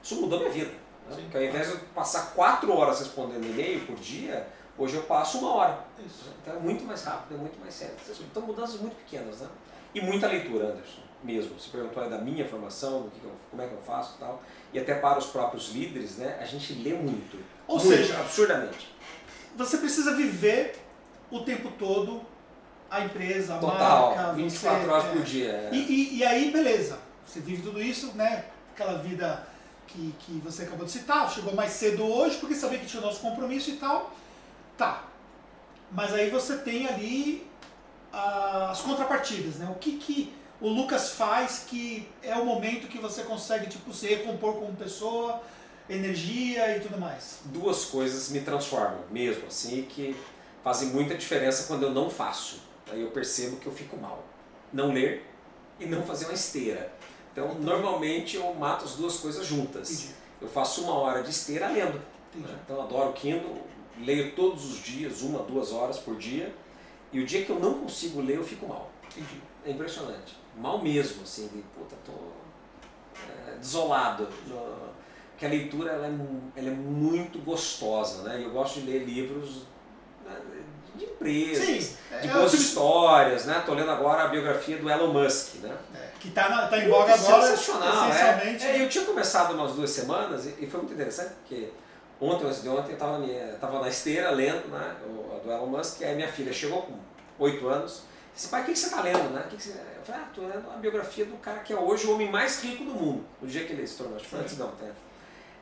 Isso 0.00 0.20
mudou 0.20 0.38
minha 0.38 0.52
vida. 0.52 0.70
Né? 1.08 1.16
Porque 1.22 1.36
ao 1.36 1.42
invés 1.42 1.66
de 1.66 1.74
eu 1.74 1.80
passar 1.92 2.32
quatro 2.32 2.72
horas 2.72 3.00
respondendo 3.00 3.44
e-mail 3.44 3.80
por 3.86 3.96
dia, 3.96 4.46
hoje 4.78 4.96
eu 4.96 5.02
passo 5.02 5.38
uma 5.38 5.54
hora. 5.54 5.78
Isso. 6.04 6.30
Então 6.42 6.54
é 6.56 6.58
muito 6.58 6.84
mais 6.84 7.02
rápido, 7.04 7.34
é 7.34 7.38
muito 7.38 7.58
mais 7.60 7.74
sério. 7.74 7.94
Então 8.30 8.42
mudanças 8.42 8.80
muito 8.80 8.96
pequenas, 8.96 9.40
né? 9.40 9.48
E 9.94 10.00
muita 10.00 10.28
leitura, 10.28 10.66
Anderson, 10.66 11.00
mesmo. 11.22 11.58
Você 11.58 11.70
perguntou 11.70 12.02
aí 12.02 12.08
da 12.10 12.18
minha 12.18 12.46
formação, 12.46 13.02
do 13.02 13.10
que 13.10 13.24
eu, 13.24 13.32
como 13.50 13.62
é 13.62 13.66
que 13.66 13.74
eu 13.74 13.82
faço 13.82 14.14
e 14.16 14.20
tal. 14.20 14.42
E 14.72 14.78
até 14.78 14.94
para 14.94 15.18
os 15.18 15.26
próprios 15.26 15.70
líderes, 15.70 16.16
né? 16.16 16.38
A 16.40 16.44
gente 16.44 16.72
lê 16.74 16.92
muito. 16.92 17.38
Ou 17.66 17.78
muito, 17.78 17.96
seja, 17.96 18.18
absurdamente. 18.20 18.94
Você 19.56 19.78
precisa 19.78 20.14
viver 20.14 20.78
o 21.30 21.40
tempo 21.40 21.70
todo 21.78 22.22
a 22.90 23.04
empresa, 23.04 23.54
a 23.54 23.58
Total, 23.58 24.16
marca, 24.16 24.32
24 24.32 24.80
você, 24.80 24.88
horas 24.90 25.04
é, 25.04 25.08
por 25.12 25.22
dia. 25.22 25.48
é. 25.48 25.68
E, 25.72 25.78
e, 25.78 26.16
e 26.18 26.24
aí, 26.24 26.50
beleza. 26.50 26.98
Você 27.24 27.40
vive 27.40 27.62
tudo 27.62 27.80
isso, 27.80 28.12
né? 28.14 28.46
Aquela 28.74 28.98
vida 28.98 29.46
que, 29.86 30.14
que 30.18 30.32
você 30.44 30.64
acabou 30.64 30.84
de 30.84 30.90
citar, 30.90 31.30
chegou 31.30 31.54
mais 31.54 31.70
cedo 31.70 32.04
hoje 32.04 32.38
porque 32.38 32.54
sabia 32.54 32.78
que 32.78 32.86
tinha 32.86 33.02
o 33.02 33.06
nosso 33.06 33.20
compromisso 33.20 33.70
e 33.70 33.76
tal. 33.76 34.12
Tá. 34.80 35.04
Mas 35.92 36.14
aí 36.14 36.30
você 36.30 36.56
tem 36.56 36.88
ali 36.88 37.46
ah, 38.10 38.70
as 38.70 38.80
contrapartidas, 38.80 39.56
né? 39.56 39.70
O 39.70 39.78
que, 39.78 39.98
que 39.98 40.34
o 40.58 40.70
Lucas 40.70 41.10
faz 41.10 41.66
que 41.66 42.08
é 42.22 42.34
o 42.36 42.46
momento 42.46 42.88
que 42.88 42.96
você 42.96 43.24
consegue 43.24 43.66
tipo, 43.66 43.92
se 43.92 44.06
recompor 44.06 44.54
como 44.54 44.74
pessoa, 44.74 45.42
energia 45.86 46.78
e 46.78 46.80
tudo 46.80 46.98
mais. 46.98 47.40
Duas 47.44 47.84
coisas 47.84 48.30
me 48.30 48.40
transformam 48.40 49.04
mesmo, 49.10 49.48
assim, 49.48 49.82
que 49.82 50.16
fazem 50.64 50.88
muita 50.88 51.14
diferença 51.14 51.66
quando 51.66 51.82
eu 51.82 51.90
não 51.90 52.08
faço. 52.08 52.62
Aí 52.90 53.02
eu 53.02 53.10
percebo 53.10 53.58
que 53.58 53.66
eu 53.66 53.72
fico 53.72 53.98
mal. 53.98 54.24
Não 54.72 54.94
ler 54.94 55.26
e 55.78 55.84
não 55.84 56.02
fazer 56.04 56.24
uma 56.24 56.32
esteira. 56.32 56.90
Então, 57.32 57.52
normalmente 57.56 58.38
eu 58.38 58.54
mato 58.54 58.86
as 58.86 58.92
duas 58.92 59.18
coisas 59.18 59.44
juntas. 59.44 59.90
Entendi. 59.90 60.14
Eu 60.40 60.48
faço 60.48 60.80
uma 60.84 60.94
hora 60.94 61.22
de 61.22 61.28
esteira 61.28 61.68
lendo. 61.68 62.00
Entendi. 62.34 62.54
Então, 62.64 62.76
eu 62.76 62.82
adoro 62.82 63.10
o 63.10 63.12
Kindle, 63.12 63.68
leio 63.98 64.32
todos 64.32 64.64
os 64.64 64.82
dias, 64.82 65.22
uma, 65.22 65.40
duas 65.40 65.72
horas 65.72 65.98
por 65.98 66.16
dia. 66.16 66.54
E 67.12 67.20
o 67.20 67.26
dia 67.26 67.44
que 67.44 67.50
eu 67.50 67.58
não 67.58 67.74
consigo 67.80 68.20
ler, 68.20 68.36
eu 68.36 68.44
fico 68.44 68.66
mal. 68.66 68.90
Entendi. 69.04 69.40
É 69.64 69.70
impressionante. 69.70 70.38
Mal 70.56 70.80
mesmo, 70.82 71.22
assim, 71.22 71.48
de 71.48 71.62
puta, 71.62 71.96
tô 72.04 72.12
é, 73.52 73.56
desolado. 73.56 74.28
Porque 75.30 75.46
a 75.46 75.48
leitura 75.48 75.92
ela 75.92 76.06
é, 76.06 76.60
ela 76.60 76.68
é 76.68 76.74
muito 76.74 77.38
gostosa, 77.40 78.22
né? 78.22 78.42
Eu 78.42 78.50
gosto 78.50 78.80
de 78.80 78.90
ler 78.90 79.04
livros 79.04 79.62
né, 80.24 80.36
de 80.94 81.04
empresas, 81.04 81.64
Sim, 81.64 81.96
de 82.20 82.28
é, 82.28 82.32
boas 82.32 82.52
histórias, 82.52 83.46
né? 83.46 83.62
Tô 83.64 83.74
lendo 83.74 83.90
agora 83.90 84.24
a 84.24 84.28
biografia 84.28 84.76
do 84.76 84.88
Elon 84.90 85.12
Musk, 85.12 85.56
né? 85.62 85.76
É, 85.94 86.08
que 86.18 86.30
tá, 86.30 86.48
na, 86.48 86.66
tá 86.68 86.78
em 86.78 86.88
voga 86.88 87.14
agora, 87.14 87.42
Sensacional, 87.42 88.12
é. 88.12 88.56
É, 88.60 88.82
Eu 88.82 88.88
tinha 88.88 89.04
começado 89.04 89.54
umas 89.54 89.72
duas 89.72 89.90
semanas 89.90 90.46
e 90.46 90.56
e 90.60 90.66
foi 90.66 90.80
muito 90.80 90.92
interessante, 90.92 91.32
porque 91.40 91.70
ontem, 92.20 92.46
antes 92.46 92.62
de 92.62 92.68
ontem, 92.68 92.90
eu 92.90 92.94
estava 92.94 93.12
na, 93.12 93.18
minha- 93.26 93.56
tava 93.60 93.80
na 93.80 93.88
esteira 93.88 94.30
lendo 94.30 94.68
né, 94.68 94.96
o, 95.06 95.36
a 95.36 95.38
do 95.38 95.50
Elon 95.50 95.66
Musk, 95.66 96.00
e 96.00 96.04
aí 96.04 96.14
minha 96.14 96.28
filha 96.28 96.52
chegou 96.52 96.82
com 96.82 96.94
oito 97.38 97.66
anos 97.68 98.02
disse, 98.34 98.48
pai, 98.48 98.62
o 98.62 98.64
que, 98.64 98.72
que 98.72 98.78
você 98.78 98.86
está 98.86 99.02
lendo? 99.02 99.30
Né? 99.30 99.44
Que 99.50 99.56
que 99.56 99.62
você... 99.62 99.70
Eu 99.70 100.02
falei, 100.04 100.22
ah, 100.22 100.26
estou 100.28 100.46
lendo 100.46 100.70
a 100.70 100.76
biografia 100.76 101.24
do 101.24 101.36
cara 101.38 101.58
que 101.60 101.72
é 101.72 101.76
hoje 101.76 102.06
o 102.06 102.14
homem 102.14 102.30
mais 102.30 102.62
rico 102.62 102.84
do 102.84 102.92
mundo, 102.92 103.24
no 103.40 103.46
dia 103.48 103.64
que 103.64 103.72
ele 103.72 103.86
se 103.86 103.96
tornou, 103.96 104.16
acho 104.16 104.24
que 104.24 104.30
foi 104.30 104.40
antes 104.40 104.56
de 104.56 104.62
ontem. 104.62 104.88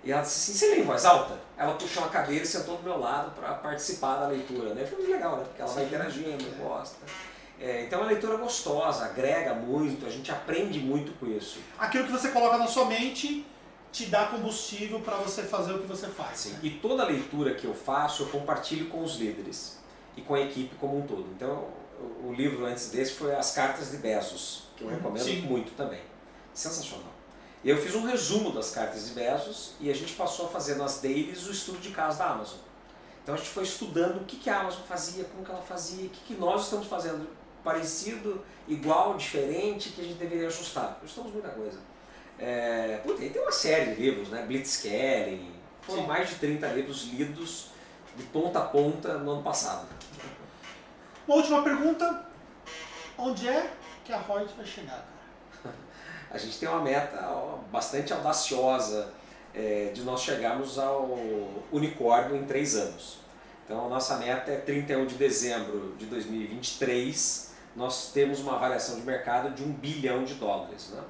E 0.04 0.12
ela 0.12 0.22
disse 0.22 0.52
assim, 0.52 0.58
você 0.58 0.74
lê 0.74 0.80
em 0.80 0.84
voz 0.84 1.04
alta? 1.04 1.36
Ela 1.56 1.74
puxou 1.74 2.02
uma 2.04 2.08
cadeira 2.08 2.44
e 2.44 2.46
sentou 2.46 2.76
do 2.76 2.82
meu 2.84 2.98
lado 2.98 3.32
para 3.32 3.54
participar 3.54 4.16
da 4.20 4.28
leitura. 4.28 4.72
Né? 4.74 4.86
Foi 4.86 4.98
muito 4.98 5.10
legal, 5.10 5.36
né? 5.38 5.44
Porque 5.44 5.60
ela 5.60 5.70
vai 5.72 5.82
Sim. 5.82 5.88
interagindo, 5.88 6.44
gosta. 6.62 6.96
É, 7.60 7.82
então 7.82 7.98
é 7.98 8.02
uma 8.02 8.12
leitura 8.12 8.36
gostosa, 8.36 9.04
agrega 9.06 9.52
muito, 9.54 10.06
a 10.06 10.10
gente 10.10 10.30
aprende 10.30 10.78
muito 10.78 11.10
com 11.18 11.26
isso. 11.26 11.58
Aquilo 11.76 12.04
que 12.04 12.12
você 12.12 12.28
coloca 12.28 12.56
na 12.56 12.68
sua 12.68 12.84
mente 12.84 13.44
te 13.92 14.06
dá 14.06 14.26
combustível 14.26 15.00
para 15.00 15.16
você 15.16 15.42
fazer 15.42 15.72
o 15.72 15.80
que 15.80 15.86
você 15.86 16.06
faz. 16.08 16.38
Sim. 16.38 16.58
E 16.62 16.70
toda 16.70 17.04
leitura 17.04 17.54
que 17.54 17.64
eu 17.64 17.74
faço, 17.74 18.24
eu 18.24 18.28
compartilho 18.28 18.88
com 18.88 19.02
os 19.02 19.16
líderes 19.16 19.78
e 20.16 20.20
com 20.20 20.34
a 20.34 20.40
equipe 20.40 20.74
como 20.76 20.98
um 20.98 21.06
todo. 21.06 21.26
Então, 21.34 21.66
o, 22.24 22.32
livro 22.32 22.66
antes 22.66 22.90
desse 22.90 23.12
foi 23.12 23.34
As 23.34 23.52
Cartas 23.52 23.90
de 23.90 23.98
Bezos, 23.98 24.64
que 24.76 24.84
eu 24.84 24.88
recomendo 24.88 25.24
sim. 25.24 25.42
muito 25.42 25.72
também. 25.72 26.00
Sensacional. 26.52 27.12
E 27.64 27.70
eu 27.70 27.76
fiz 27.76 27.94
um 27.94 28.04
resumo 28.04 28.52
das 28.52 28.70
cartas 28.70 29.08
de 29.08 29.14
Bezos 29.14 29.72
e 29.80 29.90
a 29.90 29.94
gente 29.94 30.14
passou 30.14 30.46
a 30.46 30.48
fazer 30.48 30.76
nas 30.76 31.00
dailies 31.00 31.46
o 31.46 31.50
estudo 31.50 31.78
de 31.78 31.90
caso 31.90 32.18
da 32.18 32.30
Amazon. 32.30 32.58
Então 33.22 33.34
a 33.34 33.38
gente 33.38 33.50
foi 33.50 33.64
estudando 33.64 34.22
o 34.22 34.24
que, 34.24 34.36
que 34.36 34.48
a 34.48 34.60
Amazon 34.60 34.82
fazia, 34.82 35.24
como 35.24 35.44
que 35.44 35.50
ela 35.50 35.60
fazia, 35.60 36.06
o 36.06 36.08
que, 36.08 36.20
que 36.20 36.34
nós 36.34 36.64
estamos 36.64 36.86
fazendo 36.86 37.28
parecido, 37.64 38.42
igual, 38.66 39.16
diferente, 39.16 39.90
que 39.90 40.00
a 40.00 40.04
gente 40.04 40.16
deveria 40.16 40.46
ajustar. 40.46 40.98
Ajustamos 41.02 41.32
muita 41.32 41.48
coisa. 41.48 41.78
É, 42.38 43.00
puta, 43.02 43.18
tem 43.18 43.42
uma 43.42 43.52
série 43.52 43.94
de 43.94 44.00
livros, 44.00 44.28
né? 44.28 44.44
Blitzscaling, 44.46 45.52
foram 45.82 46.02
Sim. 46.02 46.08
mais 46.08 46.28
de 46.28 46.36
30 46.36 46.66
livros 46.68 47.04
lidos 47.04 47.70
de 48.16 48.22
ponta 48.24 48.58
a 48.60 48.62
ponta 48.62 49.18
no 49.18 49.32
ano 49.32 49.42
passado. 49.42 49.88
Uma 51.26 51.36
última 51.36 51.62
pergunta. 51.62 52.26
Onde 53.16 53.48
é 53.48 53.70
que 54.04 54.12
a 54.12 54.18
Reut 54.18 54.52
vai 54.56 54.64
chegar, 54.64 55.04
cara? 55.62 55.74
A 56.30 56.38
gente 56.38 56.58
tem 56.58 56.68
uma 56.68 56.80
meta 56.80 57.28
ó, 57.30 57.58
bastante 57.72 58.12
audaciosa 58.12 59.12
é, 59.54 59.90
de 59.92 60.02
nós 60.02 60.22
chegarmos 60.22 60.78
ao 60.78 61.18
unicórnio 61.72 62.36
em 62.36 62.44
três 62.44 62.76
anos. 62.76 63.18
Então 63.64 63.86
a 63.86 63.88
nossa 63.88 64.16
meta 64.16 64.50
é 64.50 64.56
31 64.56 65.06
de 65.06 65.16
dezembro 65.16 65.94
de 65.98 66.06
2023, 66.06 67.52
nós 67.76 68.12
temos 68.12 68.40
uma 68.40 68.56
variação 68.56 68.96
de 68.96 69.02
mercado 69.02 69.54
de 69.54 69.62
um 69.62 69.72
bilhão 69.72 70.24
de 70.24 70.34
dólares. 70.34 70.90
Né? 70.90 71.02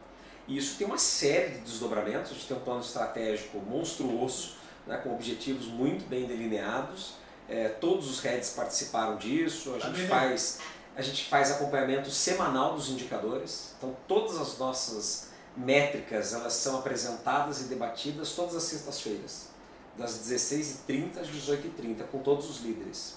E 0.49 0.57
isso 0.57 0.77
tem 0.79 0.87
uma 0.87 0.99
série 0.99 1.51
de 1.51 1.59
desdobramentos, 1.59 2.31
a 2.31 2.35
gente 2.35 2.47
tem 2.47 2.57
um 2.57 2.61
plano 2.61 2.81
estratégico 2.81 3.59
monstruoso, 3.59 4.55
né, 4.87 4.97
com 4.97 5.13
objetivos 5.15 5.67
muito 5.67 6.09
bem 6.09 6.27
delineados. 6.27 7.15
É, 7.47 7.69
todos 7.69 8.11
os 8.11 8.21
heads 8.21 8.51
participaram 8.51 9.17
disso, 9.17 9.75
a 9.75 9.79
Tá 9.79 9.89
gente 9.89 10.09
faz 10.09 10.59
a 10.97 11.03
gente 11.03 11.27
faz 11.27 11.53
acompanhamento 11.53 12.11
semanal 12.11 12.75
dos 12.75 12.89
indicadores. 12.89 13.75
Então 13.79 13.95
todas 14.09 14.37
as 14.37 14.59
nossas 14.59 15.29
métricas 15.57 16.33
elas 16.33 16.55
são 16.55 16.79
apresentadas 16.79 17.61
e 17.61 17.65
debatidas 17.65 18.33
todas 18.33 18.57
as 18.57 18.65
sextas-feiras, 18.65 19.49
das 19.97 20.19
16h30 20.27 21.19
às 21.21 21.29
18h30, 21.29 22.05
com 22.11 22.19
todos 22.19 22.51
os 22.51 22.61
líderes. 22.61 23.15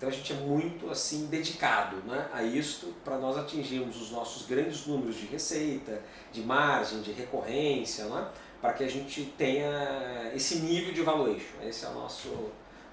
Então 0.00 0.08
a 0.08 0.12
gente 0.12 0.32
é 0.32 0.36
muito 0.36 0.90
assim 0.90 1.26
dedicado 1.26 1.96
né, 2.06 2.26
a 2.32 2.42
isto 2.42 2.86
para 3.04 3.18
nós 3.18 3.36
atingirmos 3.36 4.00
os 4.00 4.10
nossos 4.10 4.46
grandes 4.46 4.86
números 4.86 5.14
de 5.14 5.26
receita, 5.26 6.00
de 6.32 6.40
margem, 6.40 7.02
de 7.02 7.12
recorrência, 7.12 8.06
né, 8.06 8.26
para 8.62 8.72
que 8.72 8.82
a 8.82 8.88
gente 8.88 9.26
tenha 9.36 10.32
esse 10.34 10.60
nível 10.60 10.94
de 10.94 11.02
valuation. 11.02 11.60
Esse 11.62 11.84
é 11.84 11.88
o 11.90 11.92
nosso 11.92 12.30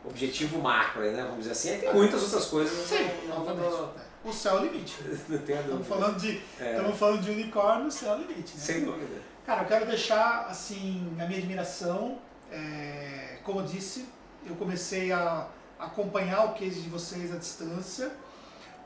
objetivo 0.03 0.59
macro, 0.59 1.01
né, 1.01 1.21
vamos 1.23 1.37
dizer 1.39 1.51
assim. 1.51 1.69
Aí 1.69 1.77
tem 1.79 1.93
muitas 1.93 2.23
outras 2.23 2.45
coisas. 2.47 2.85
Sim, 2.85 3.09
não- 3.29 3.39
não- 3.45 3.53
obviamente. 3.53 3.89
O 4.25 4.33
céu 4.33 4.57
é 4.57 4.59
o 4.59 4.63
limite. 4.65 4.95
não 5.29 5.37
tenho 5.37 5.59
a 5.59 5.61
dúvida. 5.61 5.81
Estamos 5.83 5.87
falando 5.87 6.19
de, 6.19 6.41
É. 6.59 6.71
estamos 6.75 6.97
falando 6.97 7.21
de 7.21 7.31
unicórnio, 7.31 7.87
o 7.87 7.91
céu 7.91 8.11
é 8.11 8.15
o 8.17 8.19
limite. 8.19 8.53
Né? 8.53 8.59
Sem 8.61 8.83
dúvida. 8.83 9.21
Cara, 9.45 9.61
eu 9.61 9.67
quero 9.69 9.85
deixar 9.85 10.47
assim 10.49 11.07
a 11.17 11.25
minha 11.25 11.39
admiração. 11.39 12.17
É, 12.51 13.37
como 13.45 13.61
eu 13.61 13.65
disse, 13.65 14.09
eu 14.45 14.55
comecei 14.55 15.09
a 15.13 15.47
acompanhar 15.79 16.45
o 16.45 16.53
case 16.53 16.81
de 16.81 16.89
vocês 16.89 17.33
à 17.33 17.37
distância. 17.37 18.11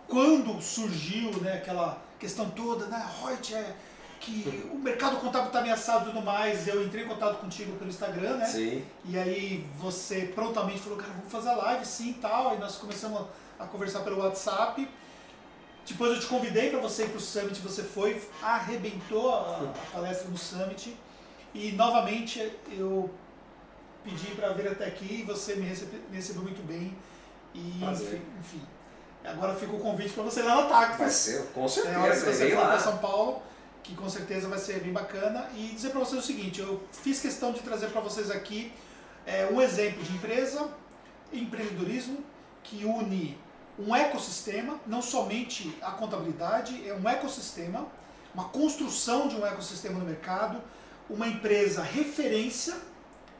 Quando 0.07 0.61
surgiu 0.61 1.31
né, 1.41 1.53
aquela 1.53 2.01
questão 2.19 2.49
toda, 2.49 2.85
né, 2.87 3.09
Reut 3.23 3.55
é 3.55 3.75
que 4.21 4.69
o 4.71 4.77
mercado 4.77 5.17
contábil 5.17 5.47
está 5.47 5.59
ameaçado 5.59 6.09
e 6.09 6.13
tudo 6.13 6.23
mais, 6.23 6.67
eu 6.67 6.83
entrei 6.83 7.03
em 7.03 7.07
contato 7.07 7.39
contigo 7.39 7.75
pelo 7.77 7.89
Instagram, 7.89 8.37
né? 8.37 8.45
Sim. 8.45 8.85
E 9.05 9.17
aí 9.17 9.67
você 9.79 10.31
prontamente 10.35 10.79
falou, 10.79 10.97
cara, 10.97 11.11
vamos 11.13 11.31
fazer 11.31 11.49
a 11.49 11.55
live 11.55 11.85
sim 11.85 12.11
e 12.11 12.13
tal. 12.13 12.51
Aí 12.51 12.59
nós 12.59 12.75
começamos 12.75 13.25
a 13.59 13.65
conversar 13.65 14.01
pelo 14.01 14.19
WhatsApp. 14.19 14.87
Depois 15.87 16.11
eu 16.11 16.19
te 16.19 16.27
convidei 16.27 16.69
para 16.69 16.79
você 16.79 17.03
ir 17.03 17.09
para 17.09 17.17
o 17.17 17.21
Summit, 17.21 17.59
você 17.59 17.83
foi, 17.83 18.21
arrebentou 18.43 19.33
a, 19.33 19.61
a 19.61 19.91
palestra 19.91 20.29
no 20.29 20.37
Summit. 20.37 20.95
E 21.53 21.71
novamente 21.71 22.39
eu 22.71 23.09
pedi 24.03 24.27
para 24.35 24.49
vir 24.53 24.67
até 24.67 24.85
aqui 24.85 25.21
e 25.21 25.23
você 25.23 25.55
me, 25.55 25.65
recebe, 25.67 26.01
me 26.09 26.15
recebeu 26.15 26.41
muito 26.43 26.65
bem. 26.65 26.95
E 27.53 27.77
Prazer. 27.79 28.07
enfim, 28.15 28.21
enfim. 28.39 28.61
Agora 29.23 29.53
fica 29.55 29.73
o 29.73 29.79
convite 29.79 30.13
para 30.13 30.23
você 30.23 30.41
lá 30.41 30.63
no 30.63 30.69
Tactus. 30.69 30.97
Vai 30.97 31.09
ser, 31.09 31.43
com 31.53 31.61
É 31.61 31.95
a 31.95 31.99
hora 32.01 32.11
que 32.11 32.17
certeza. 32.17 32.45
você 32.45 32.51
for 32.55 32.65
para. 32.65 32.79
São 32.79 32.97
Paulo, 32.97 33.41
que 33.83 33.95
com 33.95 34.09
certeza 34.09 34.47
vai 34.47 34.57
ser 34.57 34.79
bem 34.79 34.91
bacana. 34.91 35.47
E 35.55 35.67
dizer 35.75 35.89
para 35.89 35.99
vocês 35.99 36.23
o 36.23 36.25
seguinte, 36.25 36.59
eu 36.59 36.81
fiz 36.91 37.19
questão 37.19 37.51
de 37.51 37.59
trazer 37.59 37.87
para 37.87 38.01
vocês 38.01 38.31
aqui 38.31 38.71
é, 39.25 39.47
um 39.51 39.61
exemplo 39.61 40.01
de 40.03 40.11
empresa, 40.13 40.67
empreendedorismo, 41.31 42.17
que 42.63 42.83
une 42.85 43.37
um 43.79 43.95
ecossistema, 43.95 44.79
não 44.85 45.01
somente 45.01 45.75
a 45.81 45.91
contabilidade, 45.91 46.87
é 46.87 46.93
um 46.93 47.07
ecossistema, 47.07 47.87
uma 48.33 48.45
construção 48.49 49.27
de 49.27 49.35
um 49.35 49.45
ecossistema 49.45 49.97
no 49.97 50.05
mercado, 50.05 50.61
uma 51.09 51.27
empresa 51.27 51.81
referência 51.81 52.75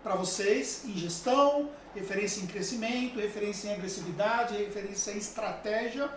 para 0.04 0.16
vocês 0.16 0.84
em 0.86 0.94
gestão, 0.94 1.70
referência 1.94 2.42
em 2.42 2.48
crescimento, 2.48 3.20
referência 3.20 3.70
em 3.70 3.74
agressividade, 3.74 4.56
referência 4.58 5.12
em 5.12 5.18
estratégia. 5.18 6.10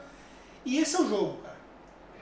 E 0.65 0.79
esse 0.79 0.97
é 0.97 1.01
o 1.01 1.09
jogo, 1.09 1.39
cara. 1.43 1.55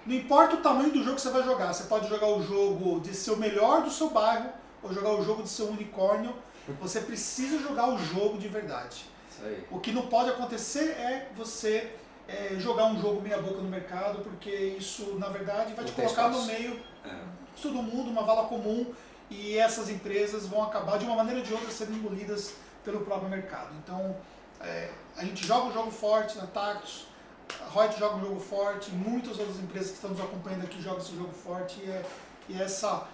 Não 0.05 0.17
importa 0.17 0.57
o 0.57 0.59
tamanho 0.59 0.91
do 0.93 0.99
jogo 1.05 1.15
que 1.17 1.23
você 1.23 1.31
vai 1.31 1.45
jogar, 1.45 1.73
você 1.73 1.85
pode 1.85 2.09
jogar 2.09 2.27
o 2.27 2.43
jogo 2.43 3.01
de 3.01 3.15
ser 3.15 3.31
o 3.31 3.37
melhor 3.37 3.83
do 3.83 3.91
seu 3.91 4.11
bairro, 4.11 4.51
ou 4.83 4.93
jogar 4.93 5.11
o 5.11 5.25
jogo 5.25 5.43
de 5.45 5.49
ser 5.49 5.63
um 5.63 5.71
unicórnio. 5.71 6.35
Você 6.81 7.01
precisa 7.01 7.59
jogar 7.59 7.89
o 7.89 7.99
jogo 7.99 8.39
de 8.39 8.49
verdade. 8.49 9.05
O 9.71 9.81
que 9.81 9.91
não 9.93 10.03
pode 10.07 10.31
acontecer 10.31 10.91
é 10.91 11.29
você 11.37 11.93
é, 12.29 12.55
jogar 12.59 12.87
um 12.87 13.01
jogo 13.01 13.21
meia 13.21 13.39
boca 13.43 13.61
no 13.61 13.69
mercado, 13.69 14.23
porque 14.23 14.51
isso, 14.51 15.17
na 15.19 15.29
verdade, 15.29 15.75
vai 15.75 15.85
Não 15.85 15.91
te 15.91 15.93
colocar 15.93 16.29
no 16.29 16.39
espaço. 16.39 16.47
meio 16.61 16.81
É. 17.05 17.09
de 17.57 17.63
todo 17.63 17.75
mundo, 17.83 18.11
uma 18.11 18.23
vala 18.23 18.47
comum, 18.47 18.87
e 19.33 19.59
essas 19.59 19.89
empresas 19.89 20.47
vão 20.47 20.63
acabar, 20.63 20.99
de 20.99 21.05
uma 21.05 21.17
maneira 21.17 21.41
ou 21.41 21.47
de 21.47 21.53
outra, 21.53 21.71
sendo 21.71 21.93
engolidas 21.95 22.53
pelo 22.85 23.01
próprio 23.01 23.29
mercado. 23.29 23.71
Então, 23.83 24.17
é, 24.61 24.91
a 25.17 25.25
gente 25.25 25.47
joga 25.47 25.67
um 25.67 25.73
jogo 25.73 25.91
forte 25.91 26.37
na 26.39 26.47
Tactus, 26.47 27.07
a 27.61 27.69
Reut 27.81 27.99
joga 27.99 28.17
um 28.17 28.21
jogo 28.21 28.41
forte, 28.41 28.91
muitas 28.91 29.39
outras 29.39 29.59
empresas 29.59 29.89
que 29.91 29.95
estão 29.97 30.11
nos 30.11 30.21
acompanhando 30.21 30.65
aqui 30.65 30.81
jogam 30.81 30.99
esse 31.01 31.15
jogo 31.17 31.33
forte, 31.33 31.81
e 31.85 31.91
é, 31.91 32.03
e 32.49 32.61
é 32.61 32.65
essa, 32.65 33.07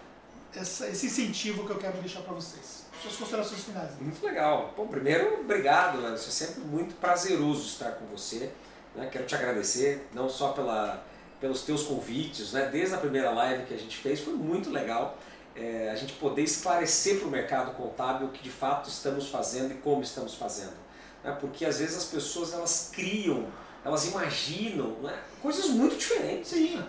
essa- 0.54 0.86
esse 0.88 1.06
incentivo 1.06 1.64
que 1.64 1.70
eu 1.70 1.78
quero 1.78 1.98
deixar 1.98 2.20
para 2.20 2.34
vocês. 2.34 2.86
Suas 3.02 3.16
considerações 3.16 3.62
finais. 3.64 3.90
né? 3.92 3.96
Muito 4.00 4.24
legal. 4.24 4.74
Bom, 4.76 4.86
primeiro, 4.88 5.40
obrigado, 5.40 5.98
Anderson. 5.98 6.28
É 6.28 6.32
sempre 6.32 6.60
muito 6.62 6.94
prazeroso 6.96 7.66
estar 7.66 7.92
com 7.92 8.06
você. 8.06 8.50
né? 8.94 9.08
Quero 9.12 9.24
te 9.26 9.34
agradecer, 9.36 10.08
não 10.12 10.28
só 10.28 10.48
pela, 10.52 11.04
pelos 11.40 11.62
teus 11.62 11.84
convites, 11.84 12.52
né? 12.52 12.68
desde 12.72 12.94
a 12.94 12.98
primeira 12.98 13.30
live 13.30 13.64
que 13.66 13.74
a 13.74 13.78
gente 13.78 13.96
fez, 13.96 14.18
foi 14.20 14.32
muito 14.34 14.70
legal 14.70 15.16
é, 15.58 15.90
a 15.90 15.94
gente 15.96 16.12
poder 16.14 16.42
esclarecer 16.42 17.18
para 17.18 17.26
o 17.28 17.30
mercado 17.30 17.72
contábil 17.74 18.28
o 18.28 18.30
que 18.30 18.42
de 18.42 18.50
fato 18.50 18.88
estamos 18.88 19.28
fazendo 19.28 19.72
e 19.72 19.74
como 19.78 20.02
estamos 20.02 20.34
fazendo. 20.34 20.74
né? 21.24 21.36
Porque 21.40 21.64
às 21.64 21.78
vezes 21.78 21.96
as 21.96 22.04
pessoas 22.04 22.52
elas 22.52 22.90
criam, 22.92 23.46
elas 23.84 24.06
imaginam 24.06 24.90
né? 25.02 25.18
coisas 25.42 25.66
muito 25.66 25.96
diferentes. 25.96 26.50
Sim, 26.50 26.82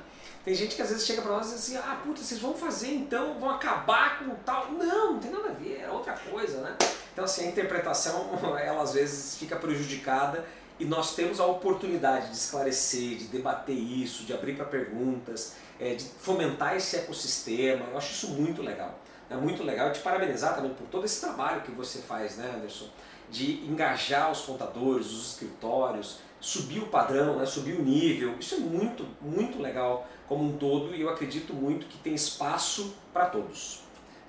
Tem 0.45 0.53
gente 0.53 0.75
que 0.75 0.81
às 0.81 0.89
vezes 0.89 1.05
chega 1.05 1.21
pra 1.21 1.31
nós 1.31 1.47
e 1.47 1.55
diz 1.55 1.59
assim, 1.59 1.77
ah, 1.77 1.99
puta, 2.03 2.21
vocês 2.21 2.39
vão 2.39 2.53
fazer 2.53 2.93
então, 2.93 3.39
vão 3.39 3.49
acabar 3.49 4.19
com 4.19 4.35
tal. 4.45 4.71
Não, 4.71 5.13
não 5.13 5.19
tem 5.19 5.31
nada 5.31 5.49
a 5.49 5.53
ver, 5.53 5.81
é 5.81 5.89
outra 5.89 6.13
coisa, 6.13 6.61
né? 6.61 6.75
Então 7.11 7.25
assim, 7.25 7.45
a 7.45 7.49
interpretação, 7.49 8.29
ela 8.61 8.83
às 8.83 8.93
vezes 8.93 9.35
fica 9.35 9.55
prejudicada 9.55 10.45
e 10.79 10.85
nós 10.85 11.13
temos 11.15 11.39
a 11.39 11.45
oportunidade 11.45 12.29
de 12.29 12.37
esclarecer, 12.37 13.17
de 13.17 13.25
debater 13.25 13.75
isso, 13.75 14.23
de 14.23 14.33
abrir 14.33 14.55
para 14.55 14.65
perguntas, 14.65 15.55
é, 15.79 15.93
de 15.93 16.03
fomentar 16.03 16.75
esse 16.75 16.97
ecossistema. 16.97 17.85
Eu 17.91 17.97
acho 17.97 18.11
isso 18.11 18.29
muito 18.33 18.61
legal. 18.61 18.99
É 19.29 19.35
muito 19.35 19.63
legal. 19.63 19.89
E 19.89 19.93
te 19.93 19.99
parabenizar 19.99 20.55
também 20.55 20.73
por 20.73 20.87
todo 20.87 21.05
esse 21.05 21.21
trabalho 21.21 21.61
que 21.61 21.71
você 21.71 21.99
faz, 21.99 22.37
né, 22.37 22.51
Anderson? 22.55 22.87
De 23.29 23.63
engajar 23.65 24.31
os 24.31 24.41
contadores, 24.41 25.07
os 25.07 25.33
escritórios, 25.33 26.17
subir 26.39 26.79
o 26.79 26.87
padrão, 26.87 27.37
né, 27.37 27.45
subir 27.45 27.73
o 27.73 27.83
nível. 27.83 28.35
Isso 28.39 28.55
é 28.55 28.57
muito, 28.57 29.05
muito 29.21 29.61
legal 29.61 30.07
como 30.27 30.43
um 30.43 30.57
todo 30.57 30.95
e 30.95 31.01
eu 31.01 31.09
acredito 31.09 31.53
muito 31.53 31.85
que 31.85 31.97
tem 31.97 32.13
espaço 32.13 32.95
para 33.13 33.25
todos. 33.25 33.81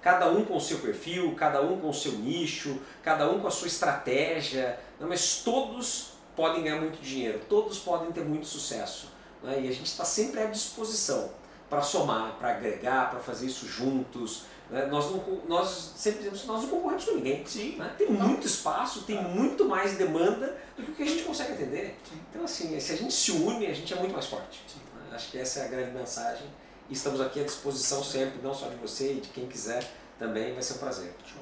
Cada 0.03 0.31
um 0.31 0.45
com 0.45 0.57
o 0.57 0.61
seu 0.61 0.79
perfil, 0.79 1.35
cada 1.35 1.61
um 1.61 1.79
com 1.79 1.91
o 1.91 1.95
seu 1.95 2.13
nicho, 2.13 2.81
cada 3.03 3.31
um 3.31 3.41
com 3.41 3.49
a 3.49 3.51
sua 3.51 3.69
estratégia, 3.69 4.79
né, 4.99 5.07
mas 5.09 5.43
todos 5.45 6.13
podem 6.35 6.63
ganhar 6.63 6.81
muito 6.81 7.01
dinheiro, 7.03 7.41
todos 7.49 7.79
podem 7.79 8.11
ter 8.13 8.25
muito 8.25 8.47
sucesso. 8.47 9.09
Né, 9.43 9.61
E 9.61 9.69
a 9.69 9.73
gente 9.73 9.87
está 9.87 10.05
sempre 10.05 10.41
à 10.41 10.47
disposição 10.47 11.31
para 11.69 11.83
somar, 11.83 12.33
para 12.39 12.51
agregar, 12.51 13.11
para 13.11 13.21
fazer 13.21 13.47
isso 13.47 13.67
juntos. 13.67 14.43
né, 14.69 14.87
Nós, 14.87 15.11
não, 15.11 15.43
nós 15.49 15.93
sempre 15.97 16.19
dizemos 16.19 16.41
que 16.43 16.47
nós 16.49 16.63
não 16.63 16.69
concorremos 16.71 17.05
com 17.05 17.15
ninguém. 17.15 17.47
sim. 17.47 17.77
né? 17.77 17.95
Tem 17.97 18.11
muito 18.11 18.47
espaço, 18.47 19.03
tem 19.03 19.23
muito 19.23 19.65
mais 19.67 19.97
demanda 19.97 20.57
do 20.77 20.83
que 20.85 20.91
o 20.91 20.95
que 20.95 21.03
a 21.03 21.07
gente 21.07 21.23
consegue 21.23 21.53
atender. 21.53 21.97
Sim. 22.09 22.21
Então, 22.31 22.45
assim, 22.45 22.79
se 22.81 22.93
a 22.93 22.97
gente 22.97 23.15
se 23.15 23.31
une, 23.33 23.67
a 23.67 23.75
gente 23.75 23.93
é 23.93 23.97
muito 23.97 24.13
mais 24.13 24.27
forte. 24.27 24.65
né? 24.95 25.15
Acho 25.15 25.31
que 25.31 25.39
essa 25.39 25.61
é 25.61 25.65
a 25.67 25.69
grande 25.69 25.93
mensagem. 25.93 26.47
E 26.89 26.93
estamos 26.93 27.21
aqui 27.21 27.41
à 27.41 27.45
disposição 27.45 28.03
sempre, 28.03 28.41
não 28.43 28.53
só 28.53 28.67
de 28.69 28.75
você 28.77 29.13
e 29.13 29.21
de 29.21 29.29
quem 29.29 29.47
quiser 29.47 29.89
também. 30.19 30.53
Vai 30.55 30.63
ser 30.63 30.75
um 30.75 30.79
prazer. 30.79 31.15
Show. 31.25 31.41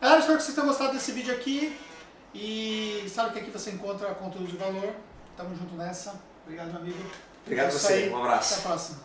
Galera, 0.00 0.20
espero 0.20 0.38
que 0.38 0.44
vocês 0.44 0.54
tenham 0.54 0.68
gostado 0.68 0.92
desse 0.92 1.10
vídeo 1.10 1.34
aqui. 1.34 1.76
E 2.32 3.04
sabe 3.12 3.32
que 3.32 3.40
aqui 3.40 3.50
você 3.50 3.70
encontra 3.72 4.14
conteúdo 4.14 4.46
de 4.46 4.56
valor. 4.56 4.94
Tamo 5.36 5.56
junto 5.56 5.74
nessa. 5.74 6.14
Obrigado, 6.50 6.72
meu 6.72 6.80
amigo. 6.80 6.98
Obrigado 7.44 7.66
É 7.66 7.68
a 7.68 7.74
isso 7.74 7.86
você. 7.86 8.08
Um 8.08 8.18
abraço. 8.18 8.54
Até 8.54 8.62
a 8.62 8.66
próxima. 8.66 8.98